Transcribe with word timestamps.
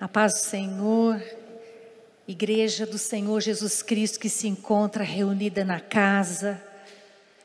A 0.00 0.08
paz 0.08 0.32
do 0.32 0.38
Senhor, 0.38 1.22
Igreja 2.26 2.86
do 2.86 2.96
Senhor 2.96 3.38
Jesus 3.38 3.82
Cristo 3.82 4.18
que 4.18 4.30
se 4.30 4.48
encontra 4.48 5.04
reunida 5.04 5.62
na 5.62 5.78
casa, 5.78 6.58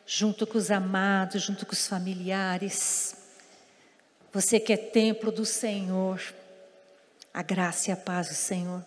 junto 0.07 0.47
com 0.47 0.57
os 0.57 0.71
amados, 0.71 1.43
junto 1.43 1.65
com 1.65 1.73
os 1.73 1.85
familiares. 1.85 3.13
Você 4.31 4.57
que 4.57 4.71
é 4.71 4.77
templo 4.77 5.33
do 5.33 5.45
Senhor, 5.45 6.21
a 7.33 7.43
graça 7.43 7.89
e 7.89 7.93
a 7.93 7.97
paz 7.97 8.29
do 8.29 8.35
Senhor. 8.35 8.85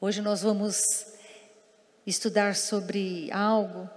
Hoje 0.00 0.22
nós 0.22 0.42
vamos 0.42 1.08
estudar 2.06 2.54
sobre 2.54 3.28
algo, 3.32 3.90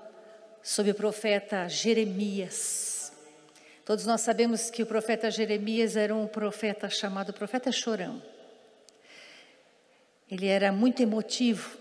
sobre 0.64 0.94
o 0.94 0.96
profeta 0.96 1.70
Jeremias. 1.70 3.12
Todos 3.86 4.08
nós 4.08 4.22
sabemos 4.22 4.72
que 4.72 4.82
o 4.82 4.88
profeta 4.88 5.30
Jeremias 5.30 5.96
era 5.96 6.16
um 6.16 6.26
profeta 6.26 6.90
chamado 6.90 7.32
profeta 7.34 7.72
chorão. 7.72 8.31
Ele 10.32 10.48
era 10.48 10.72
muito 10.72 11.04
emotivo. 11.04 11.78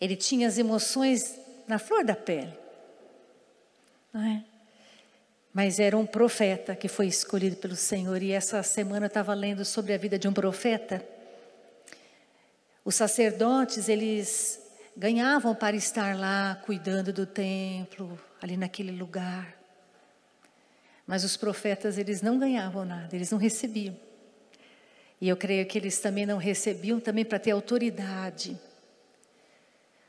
Ele 0.00 0.16
tinha 0.16 0.48
as 0.48 0.56
emoções 0.56 1.38
na 1.68 1.78
flor 1.78 2.02
da 2.02 2.16
pele. 2.16 2.52
Não 4.12 4.22
é? 4.22 4.42
Mas 5.52 5.78
era 5.78 5.96
um 5.96 6.06
profeta 6.06 6.74
que 6.74 6.88
foi 6.88 7.06
escolhido 7.06 7.56
pelo 7.56 7.76
Senhor. 7.76 8.22
E 8.22 8.32
essa 8.32 8.62
semana 8.62 9.04
eu 9.04 9.08
estava 9.08 9.34
lendo 9.34 9.62
sobre 9.62 9.92
a 9.92 9.98
vida 9.98 10.18
de 10.18 10.26
um 10.26 10.32
profeta. 10.32 11.06
Os 12.82 12.94
sacerdotes, 12.94 13.90
eles 13.90 14.58
ganhavam 14.96 15.54
para 15.54 15.76
estar 15.76 16.16
lá 16.16 16.62
cuidando 16.64 17.12
do 17.12 17.26
templo, 17.26 18.18
ali 18.40 18.56
naquele 18.56 18.92
lugar. 18.92 19.54
Mas 21.06 21.24
os 21.24 21.36
profetas, 21.36 21.98
eles 21.98 22.22
não 22.22 22.38
ganhavam 22.38 22.84
nada, 22.84 23.14
eles 23.14 23.30
não 23.30 23.38
recebiam. 23.38 24.05
E 25.20 25.28
eu 25.28 25.36
creio 25.36 25.66
que 25.66 25.78
eles 25.78 25.98
também 25.98 26.26
não 26.26 26.36
recebiam 26.36 27.00
também 27.00 27.24
para 27.24 27.38
ter 27.38 27.52
autoridade. 27.52 28.58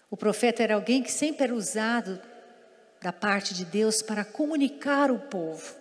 O 0.09 0.17
profeta 0.17 0.63
era 0.63 0.75
alguém 0.75 1.03
que 1.03 1.11
sempre 1.11 1.45
era 1.45 1.55
usado 1.55 2.19
da 3.01 3.13
parte 3.13 3.53
de 3.53 3.65
Deus 3.65 4.01
para 4.01 4.25
comunicar 4.25 5.11
o 5.11 5.19
povo, 5.19 5.75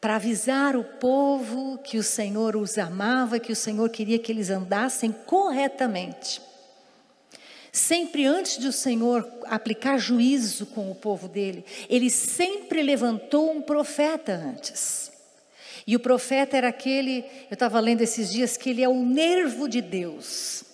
para 0.00 0.16
avisar 0.16 0.76
o 0.76 0.84
povo 0.84 1.78
que 1.78 1.98
o 1.98 2.02
Senhor 2.02 2.56
os 2.56 2.78
amava, 2.78 3.38
que 3.38 3.52
o 3.52 3.56
Senhor 3.56 3.88
queria 3.90 4.18
que 4.18 4.30
eles 4.30 4.50
andassem 4.50 5.12
corretamente. 5.12 6.40
Sempre 7.72 8.24
antes 8.24 8.58
de 8.58 8.68
o 8.68 8.72
Senhor 8.72 9.28
aplicar 9.46 9.98
juízo 9.98 10.66
com 10.66 10.90
o 10.90 10.94
povo 10.94 11.26
dele, 11.26 11.64
ele 11.88 12.08
sempre 12.08 12.82
levantou 12.82 13.50
um 13.50 13.60
profeta 13.60 14.32
antes. 14.32 15.10
E 15.86 15.94
o 15.94 16.00
profeta 16.00 16.56
era 16.56 16.68
aquele, 16.68 17.24
eu 17.50 17.54
estava 17.54 17.78
lendo 17.78 18.00
esses 18.00 18.32
dias, 18.32 18.56
que 18.56 18.70
ele 18.70 18.82
é 18.82 18.88
o 18.88 19.04
nervo 19.04 19.68
de 19.68 19.82
Deus. 19.82 20.64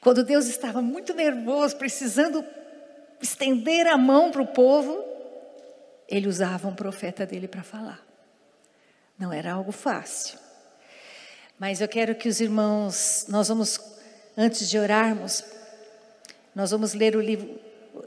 Quando 0.00 0.24
Deus 0.24 0.46
estava 0.46 0.80
muito 0.80 1.12
nervoso, 1.12 1.76
precisando 1.76 2.44
estender 3.20 3.86
a 3.86 3.98
mão 3.98 4.30
para 4.30 4.40
o 4.40 4.46
povo, 4.46 5.04
ele 6.08 6.28
usava 6.28 6.66
um 6.66 6.74
profeta 6.74 7.26
dele 7.26 7.46
para 7.46 7.62
falar. 7.62 8.00
Não 9.18 9.32
era 9.32 9.52
algo 9.52 9.72
fácil. 9.72 10.38
Mas 11.58 11.82
eu 11.82 11.88
quero 11.88 12.14
que 12.14 12.28
os 12.28 12.40
irmãos, 12.40 13.26
nós 13.28 13.48
vamos, 13.48 13.78
antes 14.34 14.70
de 14.70 14.78
orarmos, 14.78 15.44
nós 16.54 16.70
vamos 16.70 16.94
ler 16.94 17.14
o 17.14 17.20
livro 17.20 17.60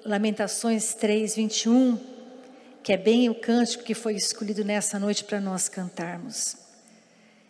Lamentações 0.04 0.96
3, 0.96 1.36
21 1.36 2.13
que 2.84 2.92
é 2.92 2.98
bem 2.98 3.30
o 3.30 3.36
cântico 3.36 3.84
que 3.84 3.94
foi 3.94 4.14
escolhido 4.14 4.64
nessa 4.66 5.00
noite 5.00 5.24
para 5.24 5.40
nós 5.40 5.70
cantarmos. 5.70 6.58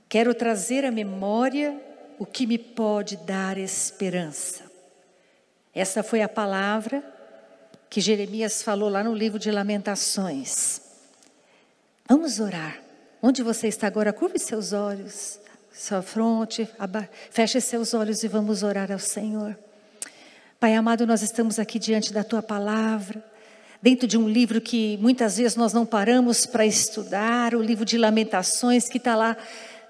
Quero 0.07 0.33
trazer 0.35 0.85
à 0.85 0.91
memória 0.91 1.81
o 2.19 2.25
que 2.25 2.45
me 2.45 2.59
pode 2.59 3.17
dar 3.17 3.57
esperança. 3.57 4.61
Essa 5.73 6.03
foi 6.03 6.21
a 6.21 6.29
palavra 6.29 7.03
que 7.89 7.99
Jeremias 7.99 8.61
falou 8.61 8.89
lá 8.89 9.03
no 9.03 9.15
livro 9.15 9.39
de 9.39 9.49
Lamentações. 9.49 10.81
Vamos 12.07 12.39
orar. 12.39 12.79
Onde 13.19 13.41
você 13.41 13.67
está 13.67 13.87
agora, 13.87 14.13
curve 14.13 14.37
seus 14.37 14.71
olhos, 14.71 15.39
sua 15.73 16.03
fronte, 16.03 16.69
feche 17.31 17.59
seus 17.59 17.95
olhos 17.95 18.21
e 18.23 18.27
vamos 18.27 18.61
orar 18.61 18.91
ao 18.91 18.99
Senhor. 18.99 19.57
Pai 20.59 20.75
amado, 20.75 21.07
nós 21.07 21.23
estamos 21.23 21.57
aqui 21.57 21.79
diante 21.79 22.13
da 22.13 22.23
tua 22.23 22.43
palavra 22.43 23.32
dentro 23.83 24.07
de 24.07 24.17
um 24.17 24.29
livro 24.29 24.61
que 24.61 24.97
muitas 25.01 25.35
vezes 25.35 25.57
nós 25.57 25.73
não 25.73 25.85
paramos 25.85 26.45
para 26.45 26.65
estudar, 26.65 27.53
o 27.53 27.61
livro 27.61 27.83
de 27.83 27.97
Lamentações, 27.97 28.87
que 28.87 28.97
está 28.97 29.13
lá 29.13 29.35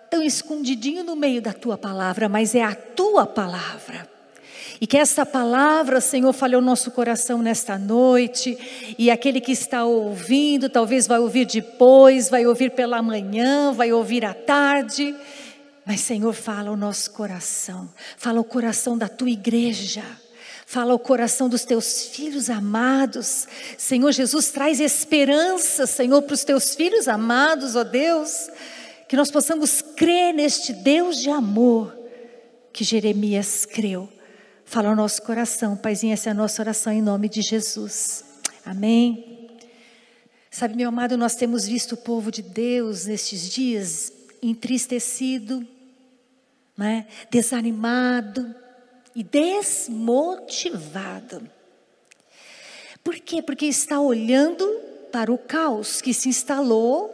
tão 0.09 0.23
escondidinho 0.23 1.03
no 1.03 1.15
meio 1.15 1.39
da 1.39 1.53
tua 1.53 1.77
palavra, 1.77 2.27
mas 2.27 2.55
é 2.55 2.63
a 2.63 2.73
tua 2.73 3.27
palavra. 3.27 4.09
E 4.81 4.87
que 4.87 4.97
essa 4.97 5.23
palavra, 5.27 6.01
Senhor, 6.01 6.33
fale 6.33 6.55
ao 6.55 6.61
nosso 6.61 6.89
coração 6.89 7.43
nesta 7.43 7.77
noite, 7.77 8.57
e 8.97 9.11
aquele 9.11 9.39
que 9.39 9.51
está 9.51 9.85
ouvindo, 9.85 10.69
talvez 10.69 11.05
vai 11.05 11.19
ouvir 11.19 11.45
depois, 11.45 12.31
vai 12.31 12.47
ouvir 12.47 12.71
pela 12.71 12.99
manhã, 12.99 13.71
vai 13.73 13.93
ouvir 13.93 14.25
à 14.25 14.33
tarde, 14.33 15.15
mas, 15.85 16.01
Senhor, 16.01 16.33
fala 16.33 16.69
ao 16.69 16.75
nosso 16.75 17.11
coração, 17.11 17.87
fala 18.17 18.39
ao 18.39 18.43
coração 18.43 18.97
da 18.97 19.07
tua 19.07 19.29
igreja. 19.29 20.03
Fala 20.73 20.91
ao 20.91 20.97
coração 20.97 21.47
dos 21.47 21.63
teus 21.63 22.07
filhos 22.07 22.49
amados. 22.49 23.47
Senhor 23.77 24.11
Jesus, 24.11 24.49
traz 24.49 24.79
esperança, 24.79 25.85
Senhor, 25.85 26.19
para 26.23 26.33
os 26.33 26.43
teus 26.43 26.73
filhos 26.73 27.07
amados, 27.07 27.75
ó 27.75 27.83
Deus. 27.83 28.49
Que 29.07 29.15
nós 29.15 29.29
possamos 29.29 29.83
crer 29.83 30.33
neste 30.33 30.73
Deus 30.73 31.21
de 31.21 31.29
amor 31.29 31.95
que 32.73 32.83
Jeremias 32.83 33.67
creu. 33.67 34.09
Fala 34.65 34.89
ao 34.89 34.95
nosso 34.95 35.21
coração, 35.21 35.77
Paizinho, 35.77 36.11
essa 36.11 36.29
é 36.29 36.31
a 36.31 36.33
nossa 36.33 36.59
oração 36.63 36.91
em 36.91 37.03
nome 37.03 37.29
de 37.29 37.43
Jesus. 37.43 38.25
Amém. 38.65 39.51
Sabe, 40.49 40.75
meu 40.75 40.89
amado, 40.89 41.15
nós 41.15 41.35
temos 41.35 41.67
visto 41.67 41.91
o 41.91 41.97
povo 41.97 42.31
de 42.31 42.41
Deus 42.41 43.05
nestes 43.05 43.47
dias 43.47 44.11
entristecido, 44.41 45.67
né? 46.75 47.05
desanimado, 47.29 48.62
e 49.15 49.23
desmotivado. 49.23 51.49
Por 53.03 53.19
quê? 53.19 53.41
Porque 53.41 53.65
está 53.65 53.99
olhando 53.99 54.65
para 55.11 55.31
o 55.31 55.37
caos 55.37 56.01
que 56.01 56.13
se 56.13 56.29
instalou 56.29 57.11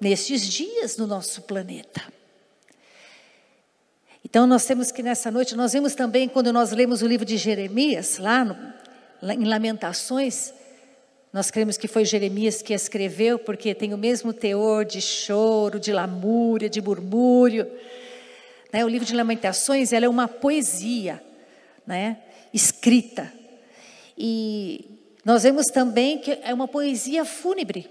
nestes 0.00 0.46
dias 0.46 0.96
no 0.96 1.06
nosso 1.06 1.42
planeta. 1.42 2.02
Então 4.24 4.46
nós 4.46 4.64
temos 4.64 4.92
que 4.92 5.02
nessa 5.02 5.30
noite, 5.30 5.56
nós 5.56 5.72
vemos 5.72 5.94
também 5.94 6.28
quando 6.28 6.52
nós 6.52 6.72
lemos 6.72 7.02
o 7.02 7.06
livro 7.06 7.24
de 7.24 7.36
Jeremias, 7.36 8.18
lá, 8.18 8.44
no, 8.44 9.32
em 9.32 9.44
Lamentações, 9.44 10.52
nós 11.32 11.50
cremos 11.50 11.76
que 11.76 11.86
foi 11.86 12.04
Jeremias 12.04 12.62
que 12.62 12.72
escreveu, 12.72 13.38
porque 13.38 13.74
tem 13.74 13.92
o 13.92 13.98
mesmo 13.98 14.32
teor 14.32 14.84
de 14.84 15.00
choro, 15.00 15.78
de 15.78 15.92
lamúria, 15.92 16.70
de 16.70 16.80
murmúrio. 16.80 17.70
Né? 18.72 18.84
O 18.84 18.88
livro 18.88 19.06
de 19.06 19.14
Lamentações 19.14 19.92
é 19.92 20.08
uma 20.08 20.28
poesia 20.28 21.22
né? 21.86 22.18
escrita. 22.52 23.32
E 24.16 24.98
nós 25.24 25.42
vemos 25.42 25.66
também 25.66 26.18
que 26.18 26.38
é 26.42 26.52
uma 26.52 26.68
poesia 26.68 27.24
fúnebre. 27.24 27.88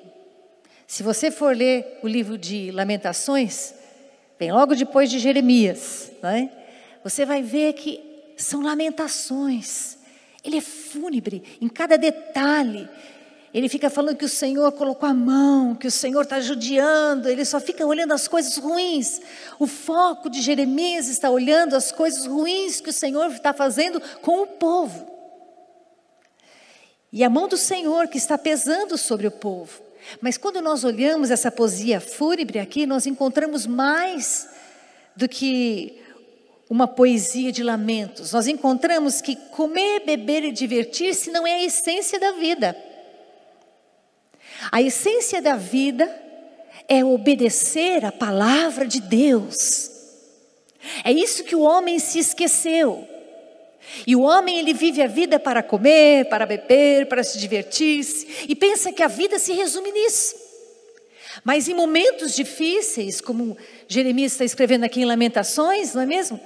Se 0.85 1.03
você 1.03 1.29
for 1.31 1.55
ler 1.55 1.99
o 2.01 2.07
livro 2.07 2.37
de 2.37 2.71
Lamentações, 2.71 3.73
bem 4.39 4.51
logo 4.51 4.75
depois 4.75 5.09
de 5.09 5.19
Jeremias, 5.19 6.11
né? 6.21 6.49
você 7.03 7.25
vai 7.25 7.41
ver 7.41 7.73
que 7.73 8.01
são 8.37 8.61
lamentações. 8.61 9.97
Ele 10.43 10.57
é 10.57 10.61
fúnebre 10.61 11.43
em 11.59 11.67
cada 11.67 11.97
detalhe. 11.97 12.87
Ele 13.57 13.67
fica 13.67 13.89
falando 13.89 14.15
que 14.15 14.23
o 14.23 14.29
Senhor 14.29 14.71
colocou 14.73 15.09
a 15.09 15.15
mão, 15.15 15.73
que 15.73 15.87
o 15.87 15.91
Senhor 15.91 16.21
está 16.21 16.39
judiando, 16.39 17.27
ele 17.27 17.43
só 17.43 17.59
fica 17.59 17.83
olhando 17.83 18.13
as 18.13 18.27
coisas 18.27 18.55
ruins. 18.55 19.19
O 19.57 19.65
foco 19.65 20.29
de 20.29 20.43
Jeremias 20.43 21.07
está 21.07 21.27
olhando 21.27 21.75
as 21.75 21.91
coisas 21.91 22.27
ruins 22.27 22.79
que 22.79 22.91
o 22.91 22.93
Senhor 22.93 23.31
está 23.31 23.53
fazendo 23.53 23.99
com 24.21 24.43
o 24.43 24.45
povo. 24.45 25.11
E 27.11 27.23
a 27.23 27.31
mão 27.31 27.47
do 27.47 27.57
Senhor 27.57 28.07
que 28.09 28.19
está 28.19 28.37
pesando 28.37 28.95
sobre 28.95 29.25
o 29.25 29.31
povo. 29.31 29.81
Mas 30.21 30.37
quando 30.37 30.61
nós 30.61 30.83
olhamos 30.83 31.31
essa 31.31 31.49
poesia 31.49 31.99
fúnebre 31.99 32.59
aqui, 32.59 32.85
nós 32.85 33.07
encontramos 33.07 33.65
mais 33.65 34.47
do 35.15 35.27
que 35.27 35.99
uma 36.69 36.87
poesia 36.87 37.51
de 37.51 37.63
lamentos. 37.63 38.33
Nós 38.33 38.45
encontramos 38.45 39.19
que 39.19 39.35
comer, 39.35 40.01
beber 40.05 40.43
e 40.43 40.51
divertir-se 40.51 41.31
não 41.31 41.47
é 41.47 41.55
a 41.55 41.63
essência 41.63 42.19
da 42.19 42.33
vida. 42.33 42.77
A 44.71 44.81
essência 44.81 45.41
da 45.41 45.55
vida 45.55 46.09
é 46.87 47.03
obedecer 47.03 48.05
a 48.05 48.11
palavra 48.11 48.85
de 48.85 49.01
Deus. 49.01 49.91
É 51.03 51.11
isso 51.11 51.43
que 51.43 51.55
o 51.55 51.61
homem 51.61 51.99
se 51.99 52.19
esqueceu. 52.19 53.07
E 54.05 54.15
o 54.15 54.21
homem 54.21 54.59
ele 54.59 54.73
vive 54.73 55.01
a 55.01 55.07
vida 55.07 55.39
para 55.39 55.63
comer, 55.63 56.25
para 56.25 56.45
beber, 56.45 57.07
para 57.07 57.23
se 57.23 57.37
divertir, 57.37 58.05
e 58.47 58.55
pensa 58.55 58.91
que 58.91 59.01
a 59.01 59.07
vida 59.07 59.39
se 59.39 59.53
resume 59.53 59.91
nisso. 59.91 60.35
Mas 61.43 61.67
em 61.67 61.73
momentos 61.73 62.35
difíceis, 62.35 63.21
como 63.21 63.57
Jeremias 63.87 64.33
está 64.33 64.43
escrevendo 64.43 64.83
aqui 64.83 65.01
em 65.01 65.05
Lamentações, 65.05 65.93
não 65.93 66.01
é 66.01 66.05
mesmo? 66.05 66.39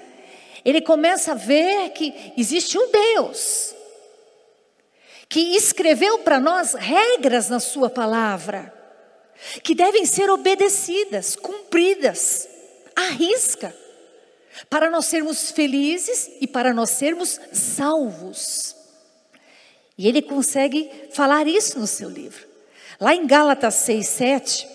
Ele 0.63 0.81
começa 0.81 1.31
a 1.31 1.35
ver 1.35 1.89
que 1.89 2.13
existe 2.37 2.77
um 2.77 2.91
Deus 2.91 3.73
que 5.31 5.55
escreveu 5.55 6.19
para 6.19 6.41
nós 6.41 6.73
regras 6.73 7.47
na 7.47 7.61
Sua 7.61 7.89
palavra, 7.89 8.73
que 9.63 9.73
devem 9.73 10.05
ser 10.05 10.29
obedecidas, 10.29 11.37
cumpridas, 11.37 12.49
à 12.93 13.11
risca, 13.11 13.73
para 14.69 14.89
nós 14.89 15.05
sermos 15.05 15.49
felizes 15.51 16.29
e 16.41 16.45
para 16.45 16.73
nós 16.73 16.89
sermos 16.89 17.39
salvos. 17.53 18.75
E 19.97 20.05
ele 20.05 20.21
consegue 20.21 20.91
falar 21.13 21.47
isso 21.47 21.79
no 21.79 21.87
seu 21.87 22.09
livro. 22.09 22.45
Lá 22.99 23.15
em 23.15 23.25
Gálatas 23.25 23.75
6, 23.75 24.05
7, 24.05 24.67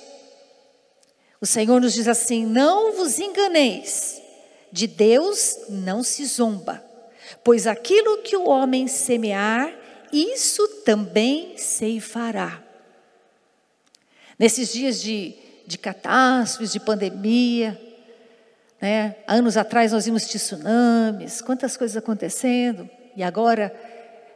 o 1.39 1.45
Senhor 1.45 1.83
nos 1.83 1.93
diz 1.93 2.09
assim: 2.09 2.47
Não 2.47 2.95
vos 2.95 3.19
enganeis, 3.19 4.23
de 4.73 4.87
Deus 4.87 5.59
não 5.69 6.03
se 6.03 6.25
zomba, 6.25 6.83
pois 7.45 7.67
aquilo 7.67 8.23
que 8.23 8.35
o 8.39 8.49
homem 8.49 8.89
semear, 8.89 9.76
isso 10.13 10.67
também 10.85 11.57
ceifará. 11.57 12.63
Nesses 14.39 14.73
dias 14.73 15.01
de, 15.01 15.35
de 15.67 15.79
catástrofes, 15.79 16.73
de 16.73 16.81
pandemia, 16.81 17.81
né? 18.81 19.17
anos 19.27 19.57
atrás 19.57 19.93
nós 19.93 20.05
vimos 20.05 20.27
tsunamis, 20.27 21.41
quantas 21.41 21.77
coisas 21.77 21.97
acontecendo, 21.97 22.89
e 23.17 23.23
agora 23.23 23.75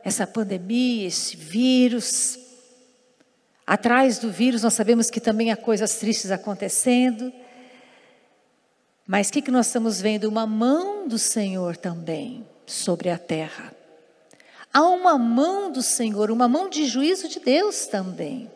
essa 0.03 0.27
pandemia, 0.27 1.07
esse 1.07 1.37
vírus. 1.37 2.39
Atrás 3.67 4.19
do 4.19 4.31
vírus 4.31 4.63
nós 4.63 4.75
sabemos 4.75 5.11
que 5.11 5.21
também 5.21 5.53
há 5.53 5.57
coisas 5.57 5.97
tristes 5.97 6.31
acontecendo. 6.31 7.33
Mas 9.07 9.29
o 9.29 9.33
que, 9.33 9.43
que 9.43 9.51
nós 9.51 9.67
estamos 9.67 10.01
vendo? 10.01 10.25
Uma 10.29 10.47
mão 10.47 11.07
do 11.07 11.19
Senhor 11.19 11.77
também 11.77 12.47
sobre 12.65 13.11
a 13.11 13.19
terra. 13.19 13.73
Há 14.73 14.83
uma 14.83 15.19
mão 15.19 15.71
do 15.71 15.83
Senhor, 15.83 16.31
uma 16.31 16.47
mão 16.47 16.69
de 16.69 16.85
juízo 16.85 17.29
de 17.29 17.41
Deus 17.41 17.87
também. 17.87 18.51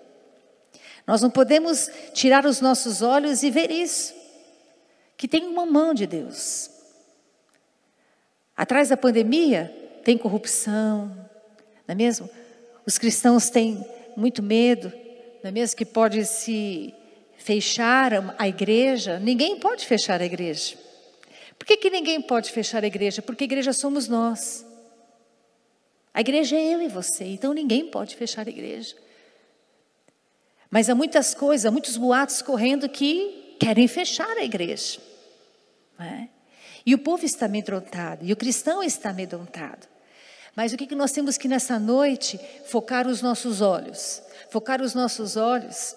Nós 1.06 1.20
não 1.20 1.30
podemos 1.30 1.90
tirar 2.12 2.46
os 2.46 2.60
nossos 2.60 3.02
olhos 3.02 3.42
e 3.42 3.50
ver 3.50 3.70
isso, 3.70 4.14
que 5.16 5.28
tem 5.28 5.46
uma 5.46 5.66
mão 5.66 5.92
de 5.92 6.06
Deus. 6.06 6.70
Atrás 8.56 8.88
da 8.88 8.96
pandemia 8.96 9.74
tem 10.04 10.16
corrupção, 10.16 11.08
não 11.08 11.92
é 11.92 11.94
mesmo? 11.94 12.30
Os 12.86 12.96
cristãos 12.96 13.50
têm 13.50 13.84
muito 14.16 14.42
medo, 14.42 14.92
não 15.42 15.48
é 15.48 15.50
mesmo? 15.50 15.76
Que 15.76 15.84
pode 15.84 16.24
se 16.24 16.94
fechar 17.36 18.12
a 18.38 18.48
igreja. 18.48 19.18
Ninguém 19.18 19.58
pode 19.58 19.84
fechar 19.86 20.20
a 20.20 20.24
igreja. 20.24 20.76
Por 21.58 21.66
que, 21.66 21.76
que 21.76 21.90
ninguém 21.90 22.20
pode 22.22 22.50
fechar 22.50 22.84
a 22.84 22.86
igreja? 22.86 23.20
Porque 23.20 23.44
a 23.44 23.46
igreja 23.46 23.72
somos 23.72 24.08
nós. 24.08 24.64
A 26.14 26.20
igreja 26.20 26.56
é 26.56 26.74
eu 26.74 26.80
e 26.80 26.86
você, 26.86 27.24
então 27.24 27.52
ninguém 27.52 27.90
pode 27.90 28.14
fechar 28.14 28.46
a 28.46 28.50
igreja. 28.50 28.94
Mas 30.70 30.88
há 30.88 30.94
muitas 30.94 31.34
coisas, 31.34 31.70
muitos 31.72 31.96
boatos 31.96 32.40
correndo 32.40 32.88
que 32.88 33.56
querem 33.58 33.88
fechar 33.88 34.30
a 34.38 34.44
igreja. 34.44 35.00
É? 35.98 36.28
E 36.86 36.94
o 36.94 36.98
povo 36.98 37.26
está 37.26 37.46
amedrontado, 37.46 38.24
e 38.24 38.32
o 38.32 38.36
cristão 38.36 38.82
está 38.82 39.10
amedrontado. 39.10 39.88
Mas 40.54 40.72
o 40.72 40.76
que, 40.76 40.86
que 40.86 40.94
nós 40.94 41.10
temos 41.10 41.36
que 41.36 41.48
nessa 41.48 41.78
noite 41.80 42.38
focar 42.66 43.08
os 43.08 43.20
nossos 43.20 43.60
olhos? 43.60 44.22
Focar 44.50 44.80
os 44.80 44.94
nossos 44.94 45.36
olhos 45.36 45.96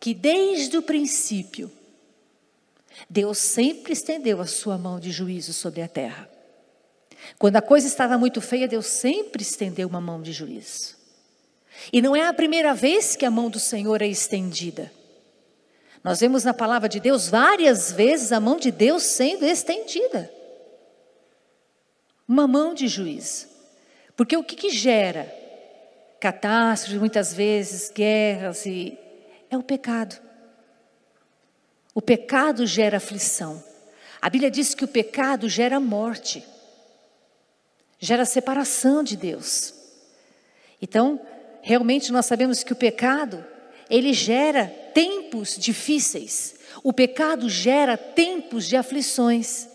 que 0.00 0.12
desde 0.12 0.76
o 0.76 0.82
princípio, 0.82 1.70
Deus 3.08 3.38
sempre 3.38 3.92
estendeu 3.92 4.40
a 4.40 4.46
sua 4.46 4.76
mão 4.76 4.98
de 4.98 5.10
juízo 5.10 5.52
sobre 5.52 5.82
a 5.82 5.88
terra. 5.88 6.28
Quando 7.38 7.56
a 7.56 7.62
coisa 7.62 7.86
estava 7.86 8.16
muito 8.16 8.40
feia, 8.40 8.68
Deus 8.68 8.86
sempre 8.86 9.42
estendeu 9.42 9.88
uma 9.88 10.00
mão 10.00 10.22
de 10.22 10.32
juízo. 10.32 10.96
E 11.92 12.00
não 12.00 12.16
é 12.16 12.26
a 12.26 12.32
primeira 12.32 12.74
vez 12.74 13.16
que 13.16 13.24
a 13.24 13.30
mão 13.30 13.50
do 13.50 13.60
Senhor 13.60 14.02
é 14.02 14.06
estendida. 14.06 14.90
Nós 16.02 16.20
vemos 16.20 16.44
na 16.44 16.54
palavra 16.54 16.88
de 16.88 17.00
Deus 17.00 17.28
várias 17.28 17.92
vezes 17.92 18.32
a 18.32 18.40
mão 18.40 18.56
de 18.56 18.70
Deus 18.70 19.02
sendo 19.02 19.44
estendida. 19.44 20.32
Uma 22.28 22.46
mão 22.46 22.74
de 22.74 22.88
juízo. 22.88 23.48
Porque 24.16 24.36
o 24.36 24.44
que, 24.44 24.56
que 24.56 24.70
gera 24.70 25.32
catástrofes, 26.20 26.98
muitas 26.98 27.34
vezes, 27.34 27.90
guerras, 27.90 28.64
e 28.66 28.98
é 29.50 29.56
o 29.56 29.62
pecado. 29.62 30.16
O 31.94 32.00
pecado 32.00 32.66
gera 32.66 32.96
aflição. 32.96 33.62
A 34.20 34.30
Bíblia 34.30 34.50
diz 34.50 34.74
que 34.74 34.84
o 34.84 34.88
pecado 34.88 35.48
gera 35.48 35.78
morte, 35.78 36.44
gera 37.98 38.24
separação 38.24 39.02
de 39.02 39.16
Deus. 39.16 39.74
Então, 40.80 41.20
realmente 41.62 42.12
nós 42.12 42.26
sabemos 42.26 42.62
que 42.62 42.72
o 42.72 42.76
pecado, 42.76 43.44
ele 43.88 44.12
gera 44.12 44.66
tempos 44.94 45.56
difíceis. 45.58 46.56
O 46.82 46.92
pecado 46.92 47.48
gera 47.48 47.96
tempos 47.96 48.66
de 48.66 48.76
aflições. 48.76 49.68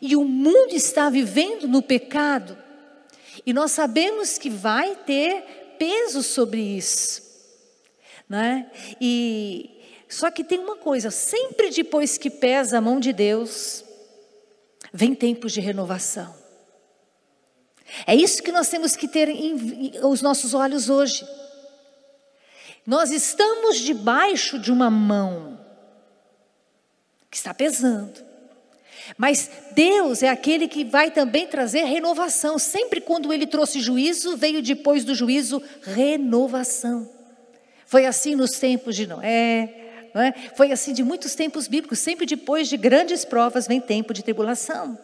E 0.00 0.16
o 0.16 0.24
mundo 0.24 0.74
está 0.74 1.10
vivendo 1.10 1.68
no 1.68 1.82
pecado 1.82 2.56
e 3.44 3.52
nós 3.52 3.72
sabemos 3.72 4.38
que 4.38 4.50
vai 4.50 4.94
ter 4.94 5.42
peso 5.78 6.22
sobre 6.22 6.60
isso. 6.60 7.22
Né? 8.28 8.70
E 9.00 9.70
só 10.08 10.30
que 10.30 10.44
tem 10.44 10.58
uma 10.58 10.76
coisa, 10.76 11.10
sempre 11.10 11.70
depois 11.70 12.18
que 12.18 12.30
pesa 12.30 12.78
a 12.78 12.80
mão 12.80 13.00
de 13.00 13.12
Deus, 13.12 13.84
vem 14.92 15.14
tempos 15.14 15.52
de 15.52 15.60
renovação. 15.60 16.41
É 18.06 18.14
isso 18.14 18.42
que 18.42 18.52
nós 18.52 18.68
temos 18.68 18.96
que 18.96 19.06
ter 19.06 19.28
em, 19.28 19.92
os 20.04 20.22
nossos 20.22 20.54
olhos 20.54 20.88
hoje. 20.88 21.26
Nós 22.86 23.10
estamos 23.10 23.78
debaixo 23.78 24.58
de 24.58 24.72
uma 24.72 24.90
mão 24.90 25.60
que 27.30 27.36
está 27.36 27.54
pesando. 27.54 28.32
Mas 29.16 29.50
Deus 29.72 30.22
é 30.22 30.28
aquele 30.28 30.68
que 30.68 30.84
vai 30.84 31.10
também 31.10 31.46
trazer 31.46 31.84
renovação. 31.84 32.58
Sempre 32.58 33.00
quando 33.00 33.32
ele 33.32 33.46
trouxe 33.46 33.80
juízo, 33.80 34.36
veio 34.36 34.62
depois 34.62 35.04
do 35.04 35.14
juízo 35.14 35.62
renovação. 35.82 37.08
Foi 37.86 38.06
assim 38.06 38.34
nos 38.34 38.52
tempos 38.52 38.96
de 38.96 39.06
Noé, 39.06 39.82
é? 40.14 40.32
foi 40.56 40.72
assim 40.72 40.92
de 40.92 41.02
muitos 41.02 41.34
tempos 41.34 41.68
bíblicos. 41.68 41.98
Sempre 41.98 42.26
depois 42.26 42.68
de 42.68 42.76
grandes 42.76 43.24
provas 43.24 43.66
vem 43.66 43.80
tempo 43.80 44.14
de 44.14 44.22
tribulação. 44.22 44.98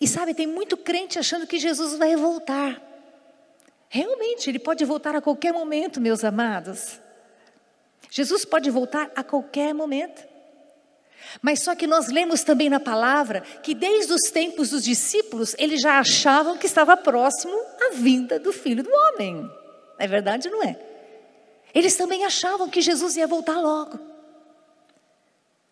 E 0.00 0.08
sabe, 0.08 0.32
tem 0.32 0.46
muito 0.46 0.76
crente 0.76 1.18
achando 1.18 1.46
que 1.46 1.58
Jesus 1.58 1.98
vai 1.98 2.16
voltar. 2.16 2.80
Realmente, 3.88 4.48
ele 4.48 4.58
pode 4.58 4.84
voltar 4.84 5.14
a 5.14 5.20
qualquer 5.20 5.52
momento, 5.52 6.00
meus 6.00 6.24
amados. 6.24 7.00
Jesus 8.10 8.44
pode 8.44 8.70
voltar 8.70 9.10
a 9.14 9.22
qualquer 9.22 9.74
momento. 9.74 10.28
Mas 11.42 11.60
só 11.60 11.74
que 11.74 11.86
nós 11.86 12.08
lemos 12.08 12.42
também 12.42 12.70
na 12.70 12.80
palavra 12.80 13.42
que 13.62 13.74
desde 13.74 14.12
os 14.12 14.30
tempos 14.30 14.70
dos 14.70 14.84
discípulos, 14.84 15.54
eles 15.58 15.80
já 15.80 15.98
achavam 15.98 16.56
que 16.56 16.66
estava 16.66 16.96
próximo 16.96 17.54
a 17.80 17.90
vinda 17.92 18.38
do 18.38 18.52
Filho 18.52 18.82
do 18.82 18.90
Homem. 18.90 19.48
É 19.98 20.08
verdade 20.08 20.48
não 20.48 20.62
é? 20.62 20.76
Eles 21.74 21.94
também 21.94 22.24
achavam 22.24 22.68
que 22.68 22.80
Jesus 22.80 23.16
ia 23.16 23.26
voltar 23.26 23.60
logo. 23.60 24.09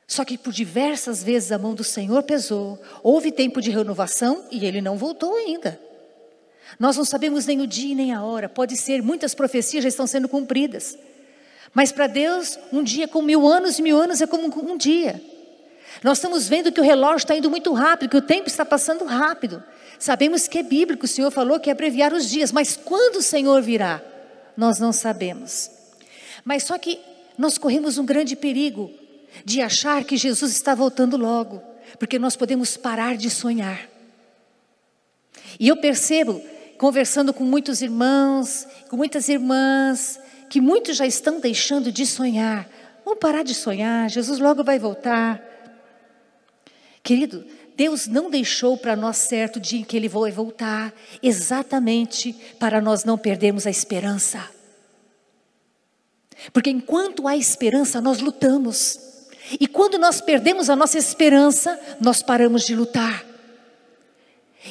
Só 0.08 0.24
que 0.24 0.38
por 0.38 0.54
diversas 0.54 1.22
vezes 1.22 1.52
a 1.52 1.58
mão 1.58 1.74
do 1.74 1.84
Senhor 1.84 2.22
pesou, 2.22 2.80
houve 3.02 3.30
tempo 3.30 3.60
de 3.60 3.70
renovação 3.70 4.46
e 4.50 4.64
ele 4.64 4.80
não 4.80 4.96
voltou 4.96 5.36
ainda. 5.36 5.78
Nós 6.80 6.96
não 6.96 7.04
sabemos 7.04 7.44
nem 7.44 7.60
o 7.60 7.66
dia 7.66 7.94
nem 7.94 8.14
a 8.14 8.22
hora, 8.22 8.48
pode 8.48 8.74
ser, 8.74 9.02
muitas 9.02 9.34
profecias 9.34 9.82
já 9.82 9.88
estão 9.88 10.06
sendo 10.06 10.26
cumpridas. 10.26 10.98
Mas 11.74 11.92
para 11.92 12.06
Deus, 12.06 12.58
um 12.72 12.82
dia 12.82 13.06
com 13.06 13.20
mil 13.20 13.46
anos 13.46 13.78
e 13.78 13.82
mil 13.82 14.00
anos 14.00 14.22
é 14.22 14.26
como 14.26 14.46
um 14.46 14.78
dia. 14.78 15.22
Nós 16.02 16.16
estamos 16.16 16.48
vendo 16.48 16.72
que 16.72 16.80
o 16.80 16.84
relógio 16.84 17.18
está 17.18 17.36
indo 17.36 17.50
muito 17.50 17.70
rápido, 17.74 18.08
que 18.08 18.16
o 18.16 18.22
tempo 18.22 18.48
está 18.48 18.64
passando 18.64 19.04
rápido. 19.04 19.62
Sabemos 19.98 20.48
que 20.48 20.58
é 20.58 20.62
bíblico, 20.62 21.04
o 21.04 21.08
Senhor 21.08 21.30
falou 21.30 21.60
que 21.60 21.68
é 21.68 21.72
abreviar 21.72 22.14
os 22.14 22.30
dias, 22.30 22.50
mas 22.50 22.78
quando 22.82 23.16
o 23.16 23.22
Senhor 23.22 23.60
virá? 23.60 24.00
Nós 24.56 24.78
não 24.78 24.90
sabemos. 24.90 25.70
Mas 26.46 26.62
só 26.62 26.78
que 26.78 26.98
nós 27.36 27.58
corremos 27.58 27.98
um 27.98 28.06
grande 28.06 28.34
perigo 28.34 28.90
de 29.45 29.61
achar 29.61 30.04
que 30.04 30.16
Jesus 30.16 30.52
está 30.52 30.75
voltando 30.75 31.16
logo, 31.16 31.62
porque 31.99 32.18
nós 32.18 32.37
podemos 32.37 32.76
parar 32.76 33.16
de 33.16 33.30
sonhar. 33.30 33.88
E 35.59 35.68
eu 35.68 35.76
percebo, 35.76 36.42
conversando 36.76 37.33
com 37.33 37.45
muitos 37.45 37.83
irmãos, 37.83 38.66
com 38.88 38.97
muitas 38.97 39.28
irmãs, 39.28 40.21
que 40.49 40.61
muitos 40.61 40.97
já 40.97 41.07
estão 41.07 41.40
deixando 41.40 41.90
de 41.90 42.07
sonhar. 42.07 42.68
Vamos 43.04 43.21
parar 43.21 43.42
de 43.42 43.54
sonhar, 43.54 44.09
Jesus 44.11 44.38
logo 44.38 44.62
vai 44.62 44.78
voltar. 44.78 45.42
Querido, 47.02 47.45
Deus 47.76 48.07
não 48.07 48.28
deixou 48.28 48.76
para 48.76 48.97
nós 48.97 49.16
certo 49.16 49.57
o 49.57 49.61
dia 49.61 49.80
em 49.80 49.85
que 49.85 49.97
Ele 49.97 50.09
vai 50.09 50.30
voltar, 50.30 50.92
exatamente 51.23 52.33
para 52.59 52.80
nós 52.80 53.04
não 53.04 53.16
perdermos 53.16 53.66
a 53.66 53.71
esperança. 53.71 54.50
Porque 56.52 56.71
enquanto 56.71 57.26
há 57.26 57.37
esperança, 57.37 58.00
nós 58.00 58.21
lutamos. 58.21 58.99
E 59.60 59.66
quando 59.66 59.98
nós 59.98 60.20
perdemos 60.20 60.68
a 60.68 60.76
nossa 60.76 60.98
esperança, 60.98 61.78
nós 62.00 62.22
paramos 62.22 62.64
de 62.64 62.74
lutar. 62.74 63.24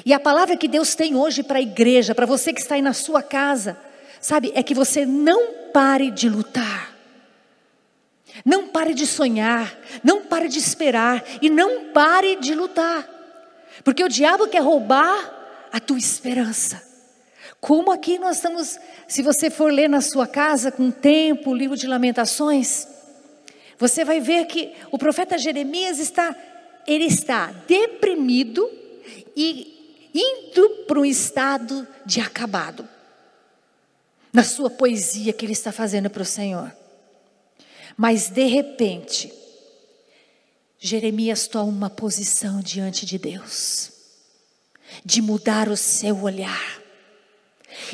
E 0.05 0.13
a 0.13 0.19
palavra 0.19 0.57
que 0.57 0.67
Deus 0.67 0.95
tem 0.95 1.15
hoje 1.15 1.41
para 1.41 1.59
a 1.59 1.61
igreja, 1.61 2.13
para 2.13 2.25
você 2.25 2.53
que 2.53 2.59
está 2.59 2.75
aí 2.75 2.81
na 2.81 2.93
sua 2.93 3.23
casa, 3.23 3.77
sabe, 4.21 4.51
é 4.53 4.61
que 4.61 4.75
você 4.75 5.05
não 5.05 5.71
pare 5.73 6.11
de 6.11 6.29
lutar. 6.29 6.95
Não 8.45 8.67
pare 8.67 8.93
de 8.93 9.07
sonhar, 9.07 9.75
não 10.03 10.21
pare 10.21 10.47
de 10.47 10.59
esperar 10.59 11.23
e 11.41 11.49
não 11.49 11.85
pare 11.91 12.35
de 12.35 12.53
lutar. 12.53 13.07
Porque 13.83 14.03
o 14.03 14.09
diabo 14.09 14.47
quer 14.47 14.61
roubar 14.61 15.67
a 15.71 15.79
tua 15.79 15.97
esperança. 15.97 16.85
Como 17.59 17.91
aqui 17.91 18.19
nós 18.19 18.35
estamos, 18.35 18.79
se 19.07 19.23
você 19.23 19.49
for 19.49 19.71
ler 19.71 19.89
na 19.89 20.01
sua 20.01 20.27
casa 20.27 20.71
com 20.71 20.91
tempo 20.91 21.51
o 21.51 21.55
livro 21.55 21.75
de 21.75 21.87
Lamentações, 21.87 22.87
você 23.79 24.03
vai 24.03 24.19
ver 24.19 24.45
que 24.45 24.73
o 24.91 24.97
profeta 24.97 25.37
Jeremias 25.37 25.99
está, 25.99 26.35
ele 26.85 27.05
está 27.05 27.51
deprimido 27.67 28.69
e 29.35 30.09
indo 30.13 30.69
para 30.87 30.99
um 30.99 31.05
estado 31.05 31.87
de 32.05 32.19
acabado. 32.19 32.87
Na 34.33 34.43
sua 34.43 34.69
poesia 34.69 35.31
que 35.31 35.45
ele 35.45 35.53
está 35.53 35.71
fazendo 35.71 36.09
para 36.09 36.21
o 36.21 36.25
Senhor. 36.25 36.71
Mas 37.95 38.29
de 38.29 38.45
repente, 38.45 39.33
Jeremias 40.79 41.47
toma 41.47 41.71
uma 41.71 41.89
posição 41.89 42.61
diante 42.61 43.05
de 43.05 43.17
Deus, 43.17 43.91
de 45.03 45.21
mudar 45.21 45.69
o 45.69 45.77
seu 45.77 46.21
olhar 46.21 46.81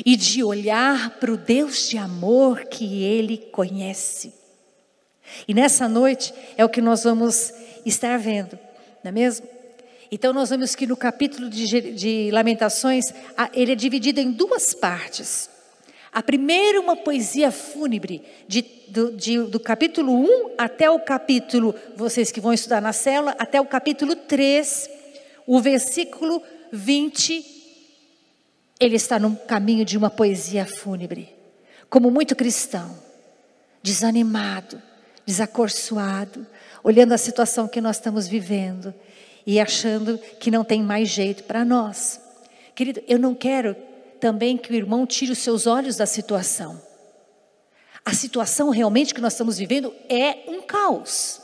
e 0.04 0.16
de 0.16 0.42
olhar 0.42 1.18
para 1.18 1.32
o 1.32 1.36
Deus 1.36 1.88
de 1.88 1.96
amor 1.96 2.64
que 2.66 3.02
ele 3.02 3.38
conhece. 3.38 4.43
E 5.46 5.54
nessa 5.54 5.88
noite 5.88 6.32
é 6.56 6.64
o 6.64 6.68
que 6.68 6.80
nós 6.80 7.04
vamos 7.04 7.52
estar 7.84 8.18
vendo, 8.18 8.58
não 9.02 9.08
é 9.08 9.12
mesmo? 9.12 9.46
Então 10.10 10.32
nós 10.32 10.50
vemos 10.50 10.74
que 10.74 10.86
no 10.86 10.96
capítulo 10.96 11.48
de, 11.50 11.92
de 11.92 12.30
Lamentações, 12.30 13.06
ele 13.52 13.72
é 13.72 13.74
dividido 13.74 14.20
em 14.20 14.30
duas 14.30 14.72
partes. 14.72 15.50
A 16.12 16.22
primeira, 16.22 16.80
uma 16.80 16.94
poesia 16.94 17.50
fúnebre, 17.50 18.22
de, 18.46 18.62
do, 18.86 19.12
de, 19.12 19.38
do 19.38 19.58
capítulo 19.58 20.12
1 20.12 20.54
até 20.56 20.88
o 20.88 21.00
capítulo, 21.00 21.74
vocês 21.96 22.30
que 22.30 22.40
vão 22.40 22.52
estudar 22.52 22.80
na 22.80 22.92
célula, 22.92 23.34
até 23.38 23.60
o 23.60 23.66
capítulo 23.66 24.14
3, 24.14 24.88
o 25.46 25.60
versículo 25.60 26.40
20 26.70 27.54
ele 28.78 28.96
está 28.96 29.18
no 29.18 29.34
caminho 29.34 29.84
de 29.84 29.96
uma 29.96 30.10
poesia 30.10 30.66
fúnebre, 30.66 31.28
como 31.88 32.10
muito 32.10 32.36
cristão, 32.36 32.96
desanimado, 33.82 34.80
desacorçoado, 35.26 36.46
olhando 36.82 37.12
a 37.12 37.18
situação 37.18 37.66
que 37.66 37.80
nós 37.80 37.96
estamos 37.96 38.26
vivendo 38.26 38.94
e 39.46 39.60
achando 39.60 40.18
que 40.38 40.50
não 40.50 40.64
tem 40.64 40.82
mais 40.82 41.08
jeito 41.08 41.44
para 41.44 41.64
nós. 41.64 42.20
Querido, 42.74 43.02
eu 43.06 43.18
não 43.18 43.34
quero 43.34 43.76
também 44.20 44.56
que 44.56 44.72
o 44.72 44.74
irmão 44.74 45.06
tire 45.06 45.32
os 45.32 45.38
seus 45.38 45.66
olhos 45.66 45.96
da 45.96 46.06
situação. 46.06 46.80
A 48.04 48.12
situação 48.12 48.70
realmente 48.70 49.14
que 49.14 49.20
nós 49.20 49.32
estamos 49.32 49.58
vivendo 49.58 49.94
é 50.08 50.44
um 50.48 50.60
caos. 50.60 51.40